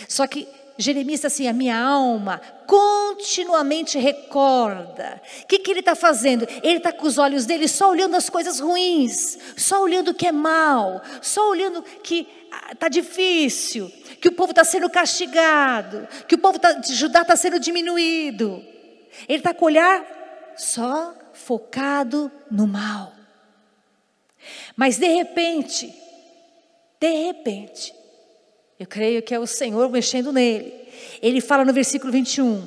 Só 0.08 0.26
que 0.26 0.48
Jeremias 0.80 1.24
assim, 1.24 1.46
a 1.46 1.52
minha 1.52 1.78
alma 1.78 2.40
continuamente 2.66 3.98
recorda. 3.98 5.20
O 5.42 5.46
que, 5.46 5.58
que 5.58 5.70
ele 5.70 5.80
está 5.80 5.94
fazendo? 5.94 6.46
Ele 6.62 6.78
está 6.78 6.92
com 6.92 7.06
os 7.06 7.18
olhos 7.18 7.46
dele 7.46 7.68
só 7.68 7.90
olhando 7.90 8.16
as 8.16 8.30
coisas 8.30 8.60
ruins, 8.60 9.38
só 9.56 9.82
olhando 9.82 10.12
o 10.12 10.14
que 10.14 10.26
é 10.26 10.32
mal, 10.32 11.02
só 11.20 11.50
olhando 11.50 11.82
que 11.82 12.26
está 12.72 12.86
ah, 12.86 12.88
difícil, 12.90 13.90
que 14.20 14.28
o 14.28 14.32
povo 14.32 14.50
está 14.50 14.64
sendo 14.64 14.88
castigado, 14.88 16.08
que 16.26 16.34
o 16.34 16.38
povo 16.38 16.58
tá, 16.58 16.72
de 16.72 16.94
Judá 16.94 17.22
está 17.22 17.36
sendo 17.36 17.60
diminuído. 17.60 18.64
Ele 19.28 19.38
está 19.38 19.52
com 19.52 19.64
o 19.64 19.68
olhar 19.68 20.54
só 20.56 21.14
focado 21.32 22.30
no 22.50 22.66
mal. 22.66 23.12
Mas 24.76 24.96
de 24.96 25.08
repente, 25.08 25.94
de 26.98 27.26
repente, 27.26 27.94
eu 28.80 28.86
creio 28.86 29.22
que 29.22 29.34
é 29.34 29.38
o 29.38 29.46
Senhor 29.46 29.90
mexendo 29.90 30.32
nele. 30.32 30.72
Ele 31.20 31.42
fala 31.42 31.66
no 31.66 31.72
versículo 31.72 32.10
21: 32.10 32.66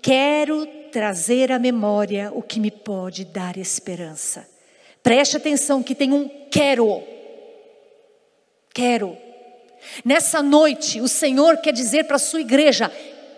Quero 0.00 0.64
trazer 0.92 1.50
à 1.50 1.58
memória 1.58 2.30
o 2.32 2.40
que 2.40 2.60
me 2.60 2.70
pode 2.70 3.24
dar 3.24 3.56
esperança. 3.56 4.48
Preste 5.02 5.36
atenção 5.36 5.82
que 5.82 5.96
tem 5.96 6.12
um 6.12 6.30
quero. 6.48 7.02
Quero. 8.72 9.16
Nessa 10.04 10.40
noite, 10.44 11.00
o 11.00 11.08
Senhor 11.08 11.56
quer 11.56 11.72
dizer 11.72 12.04
para 12.04 12.16
a 12.16 12.20
sua 12.20 12.40
igreja: 12.40 12.88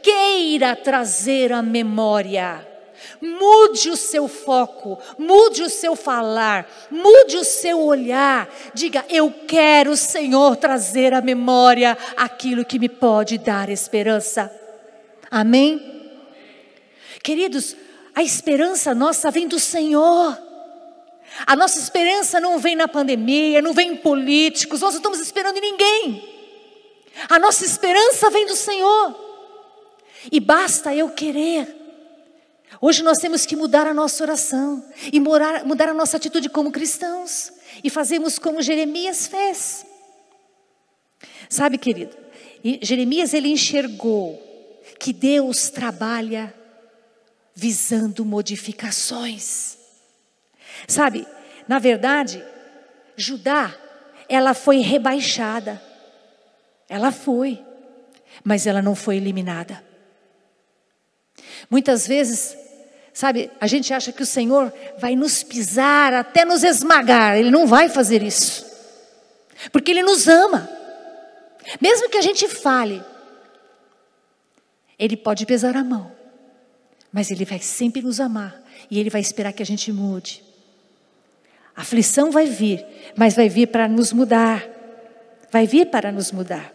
queira 0.02 0.76
trazer 0.76 1.50
à 1.54 1.62
memória 1.62 2.68
Mude 3.20 3.90
o 3.90 3.96
seu 3.96 4.28
foco, 4.28 4.98
mude 5.18 5.62
o 5.62 5.70
seu 5.70 5.94
falar, 5.96 6.68
mude 6.90 7.36
o 7.36 7.44
seu 7.44 7.80
olhar. 7.80 8.48
Diga: 8.74 9.04
Eu 9.08 9.32
quero, 9.46 9.96
Senhor, 9.96 10.56
trazer 10.56 11.14
à 11.14 11.20
memória 11.20 11.96
aquilo 12.16 12.64
que 12.64 12.78
me 12.78 12.88
pode 12.88 13.38
dar 13.38 13.68
esperança. 13.68 14.50
Amém? 15.30 16.10
Queridos, 17.22 17.76
a 18.14 18.22
esperança 18.22 18.94
nossa 18.94 19.30
vem 19.30 19.46
do 19.46 19.58
Senhor. 19.58 20.36
A 21.46 21.54
nossa 21.54 21.78
esperança 21.78 22.40
não 22.40 22.58
vem 22.58 22.74
na 22.74 22.88
pandemia, 22.88 23.62
não 23.62 23.72
vem 23.72 23.92
em 23.92 23.96
políticos, 23.96 24.80
nós 24.80 24.94
não 24.94 24.98
estamos 24.98 25.20
esperando 25.20 25.56
em 25.58 25.60
ninguém. 25.60 26.28
A 27.28 27.38
nossa 27.38 27.64
esperança 27.64 28.30
vem 28.30 28.46
do 28.46 28.56
Senhor. 28.56 29.14
E 30.30 30.40
basta 30.40 30.94
eu 30.94 31.08
querer. 31.10 31.79
Hoje 32.78 33.02
nós 33.02 33.18
temos 33.18 33.46
que 33.46 33.56
mudar 33.56 33.86
a 33.86 33.94
nossa 33.94 34.22
oração 34.22 34.84
e 35.12 35.18
mudar, 35.18 35.64
mudar 35.64 35.88
a 35.88 35.94
nossa 35.94 36.18
atitude 36.18 36.48
como 36.50 36.70
cristãos 36.70 37.52
e 37.82 37.88
fazermos 37.88 38.38
como 38.38 38.62
Jeremias 38.62 39.26
fez. 39.26 39.86
Sabe, 41.48 41.78
querido, 41.78 42.16
Jeremias 42.82 43.32
ele 43.32 43.48
enxergou 43.48 44.40
que 44.98 45.12
Deus 45.12 45.70
trabalha 45.70 46.54
visando 47.54 48.24
modificações. 48.24 49.78
Sabe, 50.86 51.26
na 51.66 51.78
verdade, 51.78 52.44
Judá, 53.16 53.74
ela 54.28 54.54
foi 54.54 54.78
rebaixada. 54.78 55.82
Ela 56.88 57.12
foi, 57.12 57.62
mas 58.44 58.66
ela 58.66 58.80
não 58.82 58.94
foi 58.94 59.16
eliminada. 59.16 59.89
Muitas 61.68 62.06
vezes, 62.06 62.56
sabe, 63.12 63.50
a 63.60 63.66
gente 63.66 63.92
acha 63.92 64.12
que 64.12 64.22
o 64.22 64.26
Senhor 64.26 64.72
vai 64.98 65.16
nos 65.16 65.42
pisar 65.42 66.14
até 66.14 66.44
nos 66.44 66.62
esmagar. 66.62 67.36
Ele 67.36 67.50
não 67.50 67.66
vai 67.66 67.88
fazer 67.88 68.22
isso. 68.22 68.64
Porque 69.72 69.90
Ele 69.90 70.02
nos 70.02 70.28
ama. 70.28 70.68
Mesmo 71.80 72.08
que 72.08 72.16
a 72.16 72.22
gente 72.22 72.48
fale, 72.48 73.02
Ele 74.98 75.16
pode 75.16 75.44
pesar 75.44 75.76
a 75.76 75.84
mão. 75.84 76.10
Mas 77.12 77.30
Ele 77.30 77.44
vai 77.44 77.58
sempre 77.58 78.00
nos 78.00 78.20
amar. 78.20 78.62
E 78.90 78.98
Ele 78.98 79.10
vai 79.10 79.20
esperar 79.20 79.52
que 79.52 79.62
a 79.62 79.66
gente 79.66 79.92
mude. 79.92 80.42
A 81.76 81.82
aflição 81.82 82.30
vai 82.30 82.46
vir, 82.46 82.84
mas 83.16 83.34
vai 83.34 83.48
vir 83.48 83.68
para 83.68 83.88
nos 83.88 84.12
mudar. 84.12 84.68
Vai 85.50 85.66
vir 85.66 85.86
para 85.86 86.12
nos 86.12 86.32
mudar. 86.32 86.72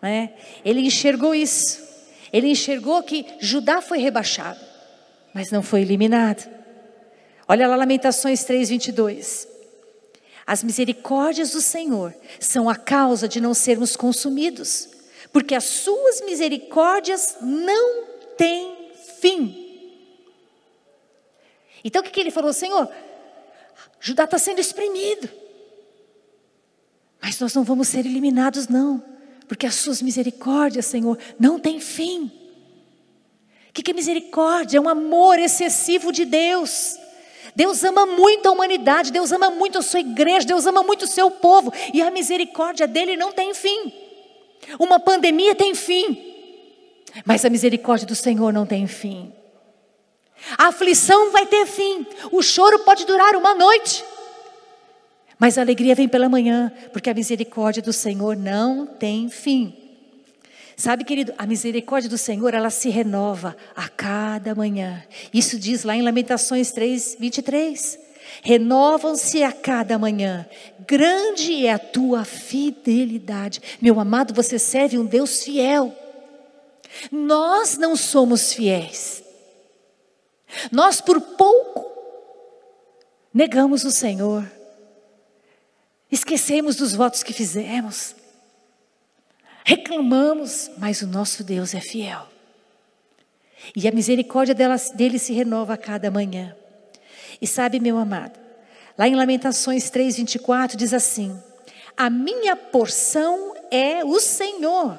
Né? 0.00 0.34
Ele 0.64 0.80
enxergou 0.80 1.34
isso. 1.34 1.87
Ele 2.32 2.48
enxergou 2.48 3.02
que 3.02 3.26
Judá 3.40 3.80
foi 3.80 3.98
rebaixado, 3.98 4.60
mas 5.32 5.50
não 5.50 5.62
foi 5.62 5.82
eliminado. 5.82 6.48
Olha 7.46 7.66
lá, 7.66 7.76
Lamentações 7.76 8.44
3, 8.44 8.68
22. 8.68 9.48
As 10.46 10.62
misericórdias 10.62 11.50
do 11.50 11.60
Senhor 11.60 12.14
são 12.40 12.68
a 12.68 12.76
causa 12.76 13.28
de 13.28 13.40
não 13.40 13.54
sermos 13.54 13.96
consumidos, 13.96 14.88
porque 15.32 15.54
as 15.54 15.64
suas 15.64 16.20
misericórdias 16.22 17.36
não 17.40 18.04
têm 18.36 18.90
fim. 19.20 19.66
Então 21.84 22.02
o 22.02 22.04
que, 22.04 22.10
que 22.10 22.20
ele 22.20 22.30
falou? 22.30 22.52
Senhor, 22.52 22.90
Judá 24.00 24.24
está 24.24 24.38
sendo 24.38 24.60
espremido, 24.60 25.28
mas 27.20 27.38
nós 27.40 27.54
não 27.54 27.64
vamos 27.64 27.88
ser 27.88 28.00
eliminados, 28.00 28.68
não 28.68 29.17
porque 29.48 29.66
as 29.66 29.74
suas 29.74 30.02
misericórdias, 30.02 30.86
Senhor, 30.86 31.18
não 31.40 31.58
têm 31.58 31.80
fim. 31.80 32.30
O 33.70 33.72
que 33.72 33.90
é 33.90 33.94
misericórdia? 33.94 34.76
É 34.76 34.80
um 34.80 34.88
amor 34.88 35.38
excessivo 35.38 36.12
de 36.12 36.24
Deus. 36.24 36.96
Deus 37.56 37.82
ama 37.82 38.06
muito 38.06 38.46
a 38.46 38.52
humanidade, 38.52 39.10
Deus 39.10 39.32
ama 39.32 39.50
muito 39.50 39.78
a 39.78 39.82
sua 39.82 40.00
igreja, 40.00 40.46
Deus 40.46 40.66
ama 40.66 40.82
muito 40.82 41.02
o 41.02 41.08
seu 41.08 41.30
povo, 41.30 41.72
e 41.92 42.00
a 42.02 42.10
misericórdia 42.10 42.86
dele 42.86 43.16
não 43.16 43.32
tem 43.32 43.52
fim. 43.54 43.92
Uma 44.78 45.00
pandemia 45.00 45.54
tem 45.54 45.74
fim, 45.74 46.34
mas 47.24 47.44
a 47.44 47.50
misericórdia 47.50 48.06
do 48.06 48.14
Senhor 48.14 48.52
não 48.52 48.66
tem 48.66 48.86
fim. 48.86 49.32
A 50.56 50.68
aflição 50.68 51.32
vai 51.32 51.46
ter 51.46 51.66
fim, 51.66 52.06
o 52.30 52.42
choro 52.42 52.78
pode 52.80 53.04
durar 53.06 53.34
uma 53.34 53.54
noite, 53.54 54.04
mas 55.38 55.56
a 55.56 55.60
alegria 55.60 55.94
vem 55.94 56.08
pela 56.08 56.28
manhã, 56.28 56.72
porque 56.92 57.08
a 57.08 57.14
misericórdia 57.14 57.82
do 57.82 57.92
Senhor 57.92 58.36
não 58.36 58.86
tem 58.86 59.28
fim. 59.30 59.74
Sabe, 60.76 61.04
querido, 61.04 61.32
a 61.36 61.46
misericórdia 61.46 62.08
do 62.08 62.18
Senhor, 62.18 62.54
ela 62.54 62.70
se 62.70 62.88
renova 62.88 63.56
a 63.74 63.88
cada 63.88 64.54
manhã. 64.54 65.04
Isso 65.34 65.58
diz 65.58 65.82
lá 65.82 65.96
em 65.96 66.02
Lamentações 66.02 66.70
3, 66.70 67.16
23. 67.18 67.98
Renovam-se 68.42 69.42
a 69.42 69.50
cada 69.50 69.98
manhã. 69.98 70.46
Grande 70.86 71.66
é 71.66 71.72
a 71.72 71.78
tua 71.78 72.24
fidelidade. 72.24 73.60
Meu 73.80 73.98
amado, 73.98 74.32
você 74.32 74.58
serve 74.58 74.98
um 74.98 75.04
Deus 75.04 75.42
fiel. 75.42 75.92
Nós 77.10 77.76
não 77.76 77.96
somos 77.96 78.52
fiéis. 78.52 79.22
Nós, 80.70 81.00
por 81.00 81.20
pouco, 81.20 81.84
negamos 83.34 83.84
o 83.84 83.90
Senhor. 83.90 84.57
Esquecemos 86.10 86.76
dos 86.76 86.94
votos 86.94 87.22
que 87.22 87.32
fizemos. 87.32 88.16
Reclamamos, 89.64 90.70
mas 90.78 91.02
o 91.02 91.06
nosso 91.06 91.44
Deus 91.44 91.74
é 91.74 91.80
fiel. 91.80 92.26
E 93.76 93.86
a 93.86 93.92
misericórdia 93.92 94.54
dele 94.54 95.18
se 95.18 95.32
renova 95.32 95.74
a 95.74 95.76
cada 95.76 96.10
manhã. 96.10 96.56
E 97.40 97.46
sabe, 97.46 97.78
meu 97.78 97.98
amado, 97.98 98.38
lá 98.96 99.06
em 99.06 99.14
Lamentações 99.14 99.90
3:24 99.90 100.74
diz 100.74 100.94
assim: 100.94 101.38
A 101.96 102.08
minha 102.08 102.56
porção 102.56 103.54
é 103.70 104.02
o 104.02 104.18
Senhor, 104.20 104.98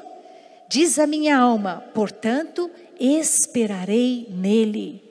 diz 0.69 0.99
a 0.99 1.07
minha 1.07 1.37
alma, 1.37 1.83
portanto 1.93 2.69
esperarei 2.99 4.27
nele. 4.29 5.03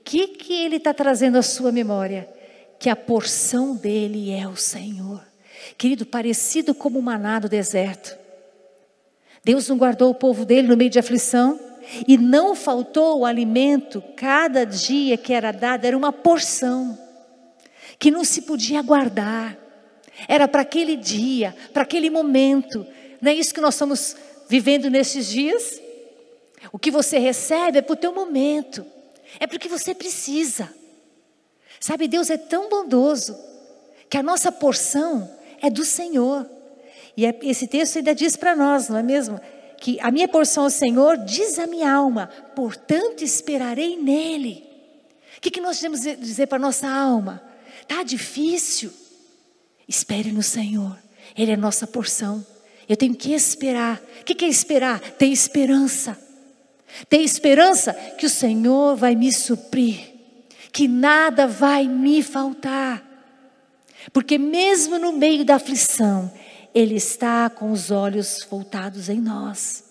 O 0.00 0.04
que, 0.04 0.28
que 0.28 0.64
ele 0.64 0.76
está 0.76 0.92
trazendo 0.92 1.38
à 1.38 1.42
sua 1.42 1.70
memória? 1.70 2.28
Que 2.78 2.90
a 2.90 2.96
porção 2.96 3.76
dele 3.76 4.32
é 4.32 4.46
o 4.48 4.56
Senhor. 4.56 5.33
Querido, 5.76 6.06
parecido 6.06 6.74
como 6.74 6.98
o 6.98 7.02
maná 7.02 7.38
do 7.38 7.48
deserto. 7.48 8.16
Deus 9.42 9.68
não 9.68 9.76
guardou 9.76 10.10
o 10.10 10.14
povo 10.14 10.44
dele 10.44 10.68
no 10.68 10.76
meio 10.76 10.90
de 10.90 10.98
aflição 10.98 11.60
e 12.08 12.16
não 12.16 12.54
faltou 12.54 13.20
o 13.20 13.26
alimento, 13.26 14.02
cada 14.16 14.64
dia 14.64 15.16
que 15.18 15.32
era 15.32 15.52
dado 15.52 15.84
era 15.84 15.96
uma 15.96 16.12
porção 16.12 16.98
que 17.98 18.10
não 18.10 18.24
se 18.24 18.42
podia 18.42 18.82
guardar. 18.82 19.56
Era 20.28 20.46
para 20.46 20.62
aquele 20.62 20.96
dia, 20.96 21.54
para 21.72 21.82
aquele 21.82 22.08
momento. 22.08 22.86
Não 23.20 23.30
é 23.30 23.34
isso 23.34 23.52
que 23.52 23.60
nós 23.60 23.74
estamos 23.74 24.16
vivendo 24.48 24.88
nesses 24.88 25.26
dias? 25.26 25.80
O 26.72 26.78
que 26.78 26.90
você 26.90 27.18
recebe 27.18 27.78
é 27.78 27.82
para 27.82 27.92
o 27.92 27.96
teu 27.96 28.14
momento, 28.14 28.86
é 29.38 29.46
porque 29.46 29.68
você 29.68 29.94
precisa. 29.94 30.72
Sabe, 31.78 32.08
Deus 32.08 32.30
é 32.30 32.38
tão 32.38 32.68
bondoso 32.68 33.38
que 34.08 34.16
a 34.16 34.22
nossa 34.22 34.50
porção 34.50 35.30
é 35.64 35.70
do 35.70 35.84
Senhor. 35.84 36.48
E 37.16 37.24
é, 37.24 37.38
esse 37.42 37.66
texto 37.66 37.96
ainda 37.96 38.14
diz 38.14 38.36
para 38.36 38.54
nós, 38.54 38.88
não 38.88 38.98
é 38.98 39.02
mesmo? 39.02 39.40
Que 39.78 39.98
a 40.00 40.10
minha 40.10 40.28
porção 40.28 40.64
ao 40.64 40.70
Senhor 40.70 41.16
diz 41.18 41.58
a 41.58 41.66
minha 41.66 41.90
alma, 41.90 42.28
portanto 42.54 43.22
esperarei 43.22 43.96
nele. 43.96 44.64
O 45.36 45.40
que, 45.40 45.50
que 45.50 45.60
nós 45.60 45.78
temos 45.78 46.00
dizer 46.00 46.46
para 46.46 46.56
a 46.56 46.60
nossa 46.60 46.88
alma? 46.88 47.42
Está 47.82 48.02
difícil? 48.02 48.92
Espere 49.86 50.32
no 50.32 50.42
Senhor, 50.42 50.96
Ele 51.36 51.52
é 51.52 51.56
nossa 51.56 51.86
porção. 51.86 52.44
Eu 52.88 52.96
tenho 52.96 53.14
que 53.14 53.32
esperar. 53.32 54.02
O 54.20 54.24
que, 54.24 54.34
que 54.34 54.44
é 54.44 54.48
esperar? 54.48 55.00
Ter 55.00 55.26
esperança. 55.26 56.18
Ter 57.08 57.18
esperança 57.18 57.92
que 57.92 58.26
o 58.26 58.30
Senhor 58.30 58.96
vai 58.96 59.14
me 59.14 59.32
suprir, 59.32 60.12
que 60.72 60.86
nada 60.86 61.46
vai 61.46 61.88
me 61.88 62.22
faltar. 62.22 63.13
Porque 64.12 64.38
mesmo 64.38 64.98
no 64.98 65.12
meio 65.12 65.44
da 65.44 65.56
aflição, 65.56 66.30
Ele 66.74 66.96
está 66.96 67.48
com 67.50 67.70
os 67.70 67.90
olhos 67.90 68.46
voltados 68.48 69.08
em 69.08 69.20
nós. 69.20 69.84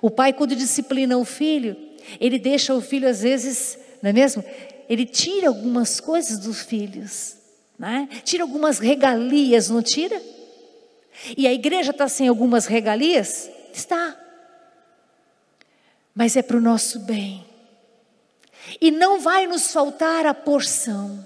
O 0.00 0.10
pai, 0.10 0.32
quando 0.32 0.56
disciplina 0.56 1.16
o 1.16 1.24
filho, 1.24 1.76
ele 2.20 2.38
deixa 2.38 2.74
o 2.74 2.80
filho, 2.80 3.08
às 3.08 3.22
vezes, 3.22 3.78
não 4.02 4.10
é 4.10 4.12
mesmo? 4.12 4.44
Ele 4.88 5.06
tira 5.06 5.48
algumas 5.48 6.00
coisas 6.00 6.38
dos 6.38 6.60
filhos, 6.60 7.36
né? 7.78 8.08
tira 8.24 8.42
algumas 8.42 8.78
regalias, 8.78 9.70
não 9.70 9.82
tira? 9.82 10.20
E 11.36 11.46
a 11.46 11.52
igreja 11.52 11.90
está 11.90 12.08
sem 12.08 12.28
algumas 12.28 12.66
regalias? 12.66 13.50
Está. 13.72 14.18
Mas 16.14 16.36
é 16.36 16.42
para 16.42 16.56
o 16.56 16.60
nosso 16.60 17.00
bem. 17.00 17.44
E 18.80 18.90
não 18.90 19.20
vai 19.20 19.46
nos 19.46 19.72
faltar 19.72 20.26
a 20.26 20.34
porção. 20.34 21.24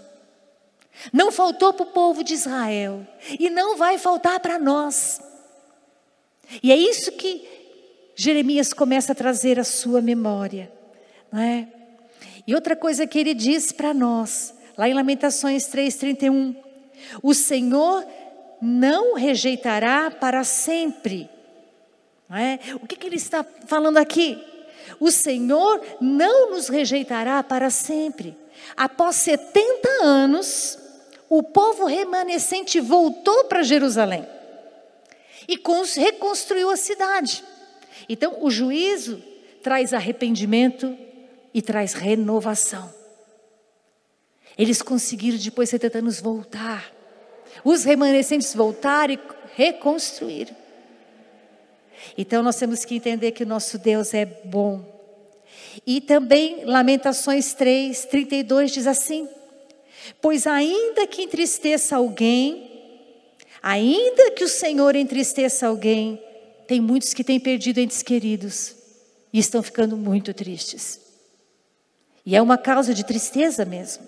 Não 1.12 1.30
faltou 1.30 1.72
para 1.72 1.84
o 1.84 1.90
povo 1.90 2.24
de 2.24 2.34
Israel 2.34 3.06
e 3.38 3.48
não 3.48 3.76
vai 3.76 3.98
faltar 3.98 4.40
para 4.40 4.58
nós. 4.58 5.20
E 6.62 6.72
é 6.72 6.76
isso 6.76 7.12
que 7.12 7.46
Jeremias 8.16 8.72
começa 8.72 9.12
a 9.12 9.14
trazer 9.14 9.60
à 9.60 9.64
sua 9.64 10.00
memória, 10.00 10.72
não 11.30 11.40
é? 11.40 11.68
E 12.46 12.54
outra 12.54 12.74
coisa 12.74 13.06
que 13.06 13.18
ele 13.18 13.34
diz 13.34 13.70
para 13.70 13.92
nós, 13.92 14.54
lá 14.76 14.88
em 14.88 14.94
Lamentações 14.94 15.66
3:31, 15.66 16.56
o 17.22 17.34
Senhor 17.34 18.04
não 18.60 19.14
rejeitará 19.14 20.10
para 20.10 20.42
sempre. 20.42 21.28
Não 22.28 22.36
é? 22.36 22.58
O 22.82 22.86
que, 22.86 22.96
que 22.96 23.06
ele 23.06 23.16
está 23.16 23.44
falando 23.66 23.98
aqui? 23.98 24.42
O 24.98 25.10
Senhor 25.10 25.80
não 26.00 26.50
nos 26.50 26.68
rejeitará 26.68 27.42
para 27.42 27.70
sempre. 27.70 28.36
Após 28.76 29.16
70 29.16 29.88
anos, 30.02 30.78
o 31.28 31.42
povo 31.42 31.84
remanescente 31.84 32.80
voltou 32.80 33.44
para 33.44 33.62
Jerusalém 33.62 34.26
e 35.46 35.60
reconstruiu 35.96 36.70
a 36.70 36.76
cidade. 36.76 37.44
Então, 38.08 38.38
o 38.40 38.50
juízo 38.50 39.22
traz 39.62 39.92
arrependimento 39.92 40.96
e 41.52 41.60
traz 41.60 41.92
renovação. 41.94 42.92
Eles 44.56 44.82
conseguiram, 44.82 45.38
depois 45.38 45.68
de 45.68 45.72
70 45.72 45.98
anos, 45.98 46.20
voltar. 46.20 46.92
Os 47.64 47.84
remanescentes 47.84 48.54
voltaram 48.54 49.14
e 49.14 49.18
reconstruíram. 49.54 50.56
Então, 52.16 52.42
nós 52.42 52.56
temos 52.56 52.84
que 52.84 52.94
entender 52.94 53.32
que 53.32 53.42
o 53.42 53.46
nosso 53.46 53.78
Deus 53.78 54.14
é 54.14 54.24
bom, 54.24 54.96
E 55.86 56.00
também 56.00 56.64
Lamentações 56.64 57.54
3, 57.54 58.04
32 58.06 58.70
diz 58.72 58.86
assim: 58.86 59.28
Pois 60.20 60.46
ainda 60.46 61.06
que 61.06 61.22
entristeça 61.22 61.96
alguém, 61.96 62.70
ainda 63.62 64.30
que 64.30 64.44
o 64.44 64.48
Senhor 64.48 64.96
entristeça 64.96 65.66
alguém, 65.66 66.22
tem 66.66 66.80
muitos 66.80 67.14
que 67.14 67.24
têm 67.24 67.40
perdido 67.40 67.78
entes 67.78 68.02
queridos 68.02 68.74
e 69.32 69.38
estão 69.38 69.62
ficando 69.62 69.96
muito 69.96 70.32
tristes. 70.34 71.00
E 72.24 72.36
é 72.36 72.42
uma 72.42 72.58
causa 72.58 72.92
de 72.92 73.04
tristeza 73.04 73.64
mesmo, 73.64 74.06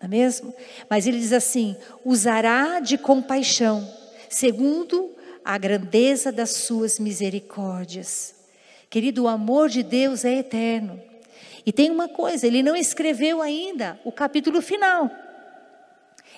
não 0.00 0.06
é 0.06 0.08
mesmo? 0.08 0.54
Mas 0.90 1.06
ele 1.06 1.18
diz 1.18 1.32
assim: 1.32 1.76
usará 2.04 2.80
de 2.80 2.98
compaixão, 2.98 3.88
segundo 4.28 5.14
a 5.44 5.56
grandeza 5.56 6.32
das 6.32 6.50
suas 6.50 6.98
misericórdias. 6.98 8.34
Querido, 8.90 9.24
o 9.24 9.28
amor 9.28 9.68
de 9.68 9.82
Deus 9.82 10.24
é 10.24 10.38
eterno. 10.38 11.00
E 11.66 11.72
tem 11.72 11.90
uma 11.90 12.08
coisa, 12.08 12.46
ele 12.46 12.62
não 12.62 12.76
escreveu 12.76 13.42
ainda 13.42 13.98
o 14.04 14.12
capítulo 14.12 14.62
final. 14.62 15.10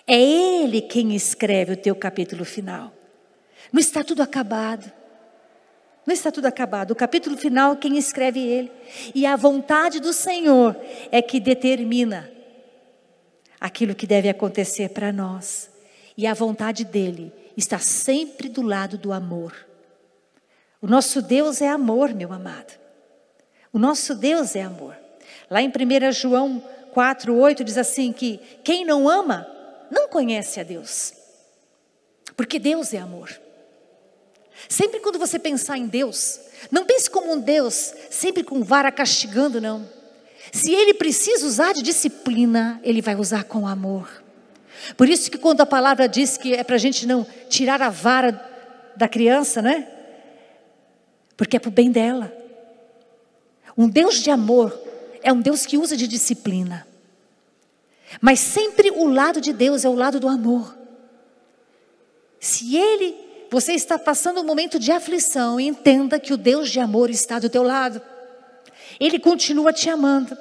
É 0.06 0.18
ele 0.18 0.80
quem 0.80 1.14
escreve 1.14 1.74
o 1.74 1.76
teu 1.76 1.94
capítulo 1.94 2.46
final. 2.46 2.90
Não 3.70 3.78
está 3.78 4.02
tudo 4.02 4.22
acabado. 4.22 4.90
Não 6.06 6.14
está 6.14 6.32
tudo 6.32 6.46
acabado. 6.46 6.92
O 6.92 6.96
capítulo 6.96 7.36
final, 7.36 7.76
quem 7.76 7.98
escreve 7.98 8.40
ele. 8.40 8.72
E 9.14 9.26
a 9.26 9.36
vontade 9.36 10.00
do 10.00 10.14
Senhor 10.14 10.74
é 11.12 11.20
que 11.20 11.38
determina 11.38 12.32
aquilo 13.60 13.94
que 13.94 14.06
deve 14.06 14.30
acontecer 14.30 14.88
para 14.88 15.12
nós. 15.12 15.70
E 16.16 16.26
a 16.26 16.32
vontade 16.32 16.86
dele 16.86 17.30
está 17.54 17.78
sempre 17.78 18.48
do 18.48 18.62
lado 18.62 18.96
do 18.96 19.12
amor. 19.12 19.54
O 20.80 20.86
nosso 20.86 21.20
Deus 21.20 21.60
é 21.60 21.68
amor, 21.68 22.14
meu 22.14 22.32
amado. 22.32 22.78
O 23.70 23.78
nosso 23.78 24.14
Deus 24.14 24.56
é 24.56 24.62
amor. 24.62 24.96
Lá 25.50 25.62
em 25.62 25.68
1 25.68 26.12
João 26.12 26.62
4, 26.92 27.34
8 27.34 27.64
diz 27.64 27.78
assim: 27.78 28.12
que 28.12 28.38
quem 28.62 28.84
não 28.84 29.08
ama 29.08 29.46
não 29.90 30.08
conhece 30.08 30.60
a 30.60 30.62
Deus, 30.62 31.12
porque 32.36 32.58
Deus 32.58 32.92
é 32.92 32.98
amor. 32.98 33.30
Sempre 34.68 35.00
quando 35.00 35.18
você 35.18 35.38
pensar 35.38 35.78
em 35.78 35.86
Deus, 35.86 36.40
não 36.70 36.84
pense 36.84 37.08
como 37.08 37.32
um 37.32 37.40
Deus 37.40 37.94
sempre 38.10 38.42
com 38.42 38.62
vara 38.62 38.90
castigando, 38.90 39.60
não. 39.60 39.88
Se 40.52 40.72
ele 40.72 40.94
precisa 40.94 41.46
usar 41.46 41.72
de 41.72 41.82
disciplina, 41.82 42.80
ele 42.82 43.00
vai 43.00 43.14
usar 43.14 43.44
com 43.44 43.66
amor. 43.66 44.22
Por 44.96 45.08
isso 45.08 45.30
que 45.30 45.38
quando 45.38 45.60
a 45.60 45.66
palavra 45.66 46.08
diz 46.08 46.36
que 46.36 46.54
é 46.54 46.64
para 46.64 46.76
a 46.76 46.78
gente 46.78 47.06
não 47.06 47.26
tirar 47.48 47.82
a 47.82 47.90
vara 47.90 48.32
da 48.96 49.08
criança, 49.08 49.60
né? 49.60 49.88
Porque 51.36 51.56
é 51.56 51.60
para 51.60 51.68
o 51.68 51.72
bem 51.72 51.90
dela. 51.90 52.32
Um 53.76 53.88
Deus 53.88 54.16
de 54.22 54.30
amor 54.30 54.87
é 55.22 55.32
um 55.32 55.40
Deus 55.40 55.66
que 55.66 55.78
usa 55.78 55.96
de 55.96 56.06
disciplina. 56.06 56.86
Mas 58.20 58.40
sempre 58.40 58.90
o 58.90 59.06
lado 59.06 59.40
de 59.40 59.52
Deus 59.52 59.84
é 59.84 59.88
o 59.88 59.94
lado 59.94 60.18
do 60.18 60.28
amor. 60.28 60.76
Se 62.40 62.76
ele 62.76 63.28
você 63.50 63.72
está 63.72 63.98
passando 63.98 64.40
um 64.40 64.44
momento 64.44 64.78
de 64.78 64.92
aflição, 64.92 65.58
entenda 65.58 66.20
que 66.20 66.34
o 66.34 66.36
Deus 66.36 66.70
de 66.70 66.80
amor 66.80 67.08
está 67.08 67.38
do 67.38 67.48
teu 67.48 67.62
lado. 67.62 68.00
Ele 69.00 69.18
continua 69.18 69.72
te 69.72 69.88
amando. 69.88 70.36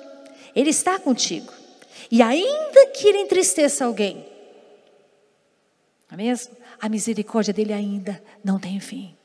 Ele 0.54 0.70
está 0.70 1.00
contigo. 1.00 1.54
E 2.12 2.22
ainda 2.22 2.88
que 2.88 3.08
ele 3.08 3.20
entristeça 3.20 3.86
alguém, 3.86 4.26
não 6.10 6.14
é 6.14 6.18
mesmo? 6.18 6.56
A 6.80 6.90
misericórdia 6.90 7.54
dele 7.54 7.74
ainda 7.74 8.22
não 8.44 8.60
tem 8.60 8.80
fim. 8.80 9.16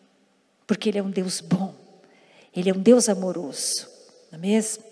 Porque 0.67 0.89
ele 0.89 0.99
é 0.99 1.03
um 1.03 1.11
Deus 1.11 1.41
bom. 1.41 1.75
Ele 2.55 2.71
é 2.71 2.73
um 2.73 2.81
Deus 2.81 3.09
amoroso. 3.09 3.89
Não 4.31 4.39
é 4.39 4.43
mesmo? 4.43 4.85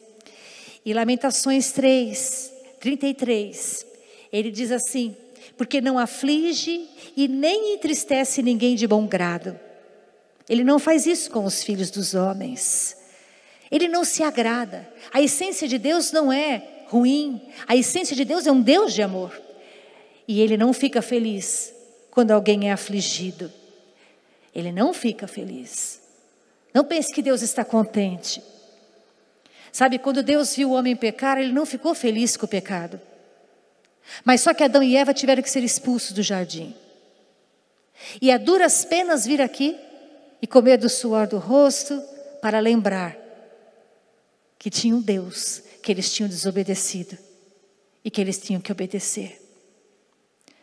E 0.85 0.93
Lamentações 0.95 1.73
3, 1.73 2.53
33, 2.81 3.87
ele 4.33 4.51
diz 4.51 4.71
assim: 4.71 5.17
porque 5.61 5.79
não 5.79 5.99
aflige 5.99 6.89
e 7.15 7.29
nem 7.29 7.75
entristece 7.75 8.43
ninguém 8.43 8.75
de 8.75 8.87
bom 8.87 9.07
grado. 9.07 9.61
Ele 10.49 10.65
não 10.65 10.79
faz 10.79 11.05
isso 11.05 11.31
com 11.31 11.45
os 11.45 11.63
filhos 11.63 11.91
dos 11.91 12.15
homens. 12.15 12.97
Ele 13.71 13.87
não 13.87 14.03
se 14.03 14.23
agrada. 14.23 14.89
A 15.13 15.21
essência 15.21 15.69
de 15.69 15.77
Deus 15.77 16.13
não 16.13 16.33
é 16.33 16.67
ruim. 16.87 17.43
A 17.69 17.77
essência 17.77 18.17
de 18.17 18.25
Deus 18.25 18.47
é 18.47 18.51
um 18.51 18.63
Deus 18.63 18.95
de 18.95 19.03
amor. 19.03 19.39
E 20.27 20.41
ele 20.41 20.57
não 20.57 20.73
fica 20.73 21.03
feliz 21.03 21.75
quando 22.11 22.31
alguém 22.31 22.71
é 22.71 22.73
afligido. 22.73 23.53
Ele 24.55 24.73
não 24.73 24.95
fica 24.95 25.29
feliz. 25.29 26.01
Não 26.73 26.85
pense 26.85 27.13
que 27.13 27.21
Deus 27.21 27.43
está 27.43 27.67
contente. 27.67 28.43
Sabe, 29.73 29.99
quando 29.99 30.23
Deus 30.23 30.55
viu 30.55 30.71
o 30.71 30.75
homem 30.75 30.97
pecar, 30.97 31.39
ele 31.39 31.53
não 31.53 31.65
ficou 31.65 31.95
feliz 31.95 32.37
com 32.37 32.47
o 32.47 32.49
pecado. 32.49 33.01
Mas 34.25 34.41
só 34.41 34.53
que 34.53 34.65
Adão 34.65 34.83
e 34.83 34.97
Eva 34.97 35.15
tiveram 35.15 35.43
que 35.43 35.51
ser 35.51 35.63
expulsos 35.63 36.13
do 36.13 36.23
jardim. 36.23 36.75
E 38.21 38.31
a 38.31 38.39
duras 38.39 38.85
penas 38.85 39.25
vir 39.25 39.41
aqui 39.41 39.77
e 40.41 40.47
comer 40.47 40.79
do 40.79 40.89
suor 40.89 41.27
do 41.27 41.39
rosto 41.39 42.03
para 42.41 42.59
lembrar 42.59 43.17
que 44.59 44.71
tinha 44.71 44.95
um 44.95 45.01
Deus 45.01 45.63
que 45.83 45.93
eles 45.93 46.13
tinham 46.13 46.29
desobedecido 46.29 47.17
e 48.05 48.11
que 48.11 48.21
eles 48.21 48.39
tinham 48.39 48.61
que 48.61 48.73
obedecer. 48.73 49.41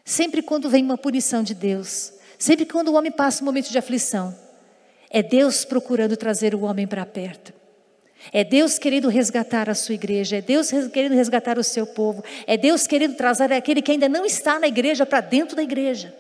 Sempre 0.03 0.41
quando 0.41 0.69
vem 0.69 0.83
uma 0.83 0.97
punição 0.97 1.43
de 1.43 1.53
Deus, 1.53 2.13
sempre 2.37 2.65
quando 2.65 2.89
o 2.89 2.95
homem 2.95 3.11
passa 3.11 3.43
um 3.43 3.45
momento 3.45 3.69
de 3.69 3.77
aflição, 3.77 4.37
é 5.09 5.23
Deus 5.23 5.65
procurando 5.65 6.17
trazer 6.17 6.53
o 6.53 6.61
homem 6.61 6.87
para 6.87 7.05
perto. 7.05 7.53
É 8.31 8.43
Deus 8.43 8.77
querendo 8.77 9.07
resgatar 9.07 9.69
a 9.69 9.75
sua 9.75 9.95
igreja, 9.95 10.37
é 10.37 10.41
Deus 10.41 10.69
querendo 10.91 11.15
resgatar 11.15 11.57
o 11.57 11.63
seu 11.63 11.85
povo, 11.85 12.23
é 12.45 12.57
Deus 12.57 12.85
querendo 12.85 13.15
trazer 13.15 13.51
aquele 13.53 13.81
que 13.81 13.91
ainda 13.91 14.09
não 14.09 14.25
está 14.25 14.59
na 14.59 14.67
igreja 14.67 15.05
para 15.05 15.21
dentro 15.21 15.55
da 15.55 15.63
igreja. 15.63 16.13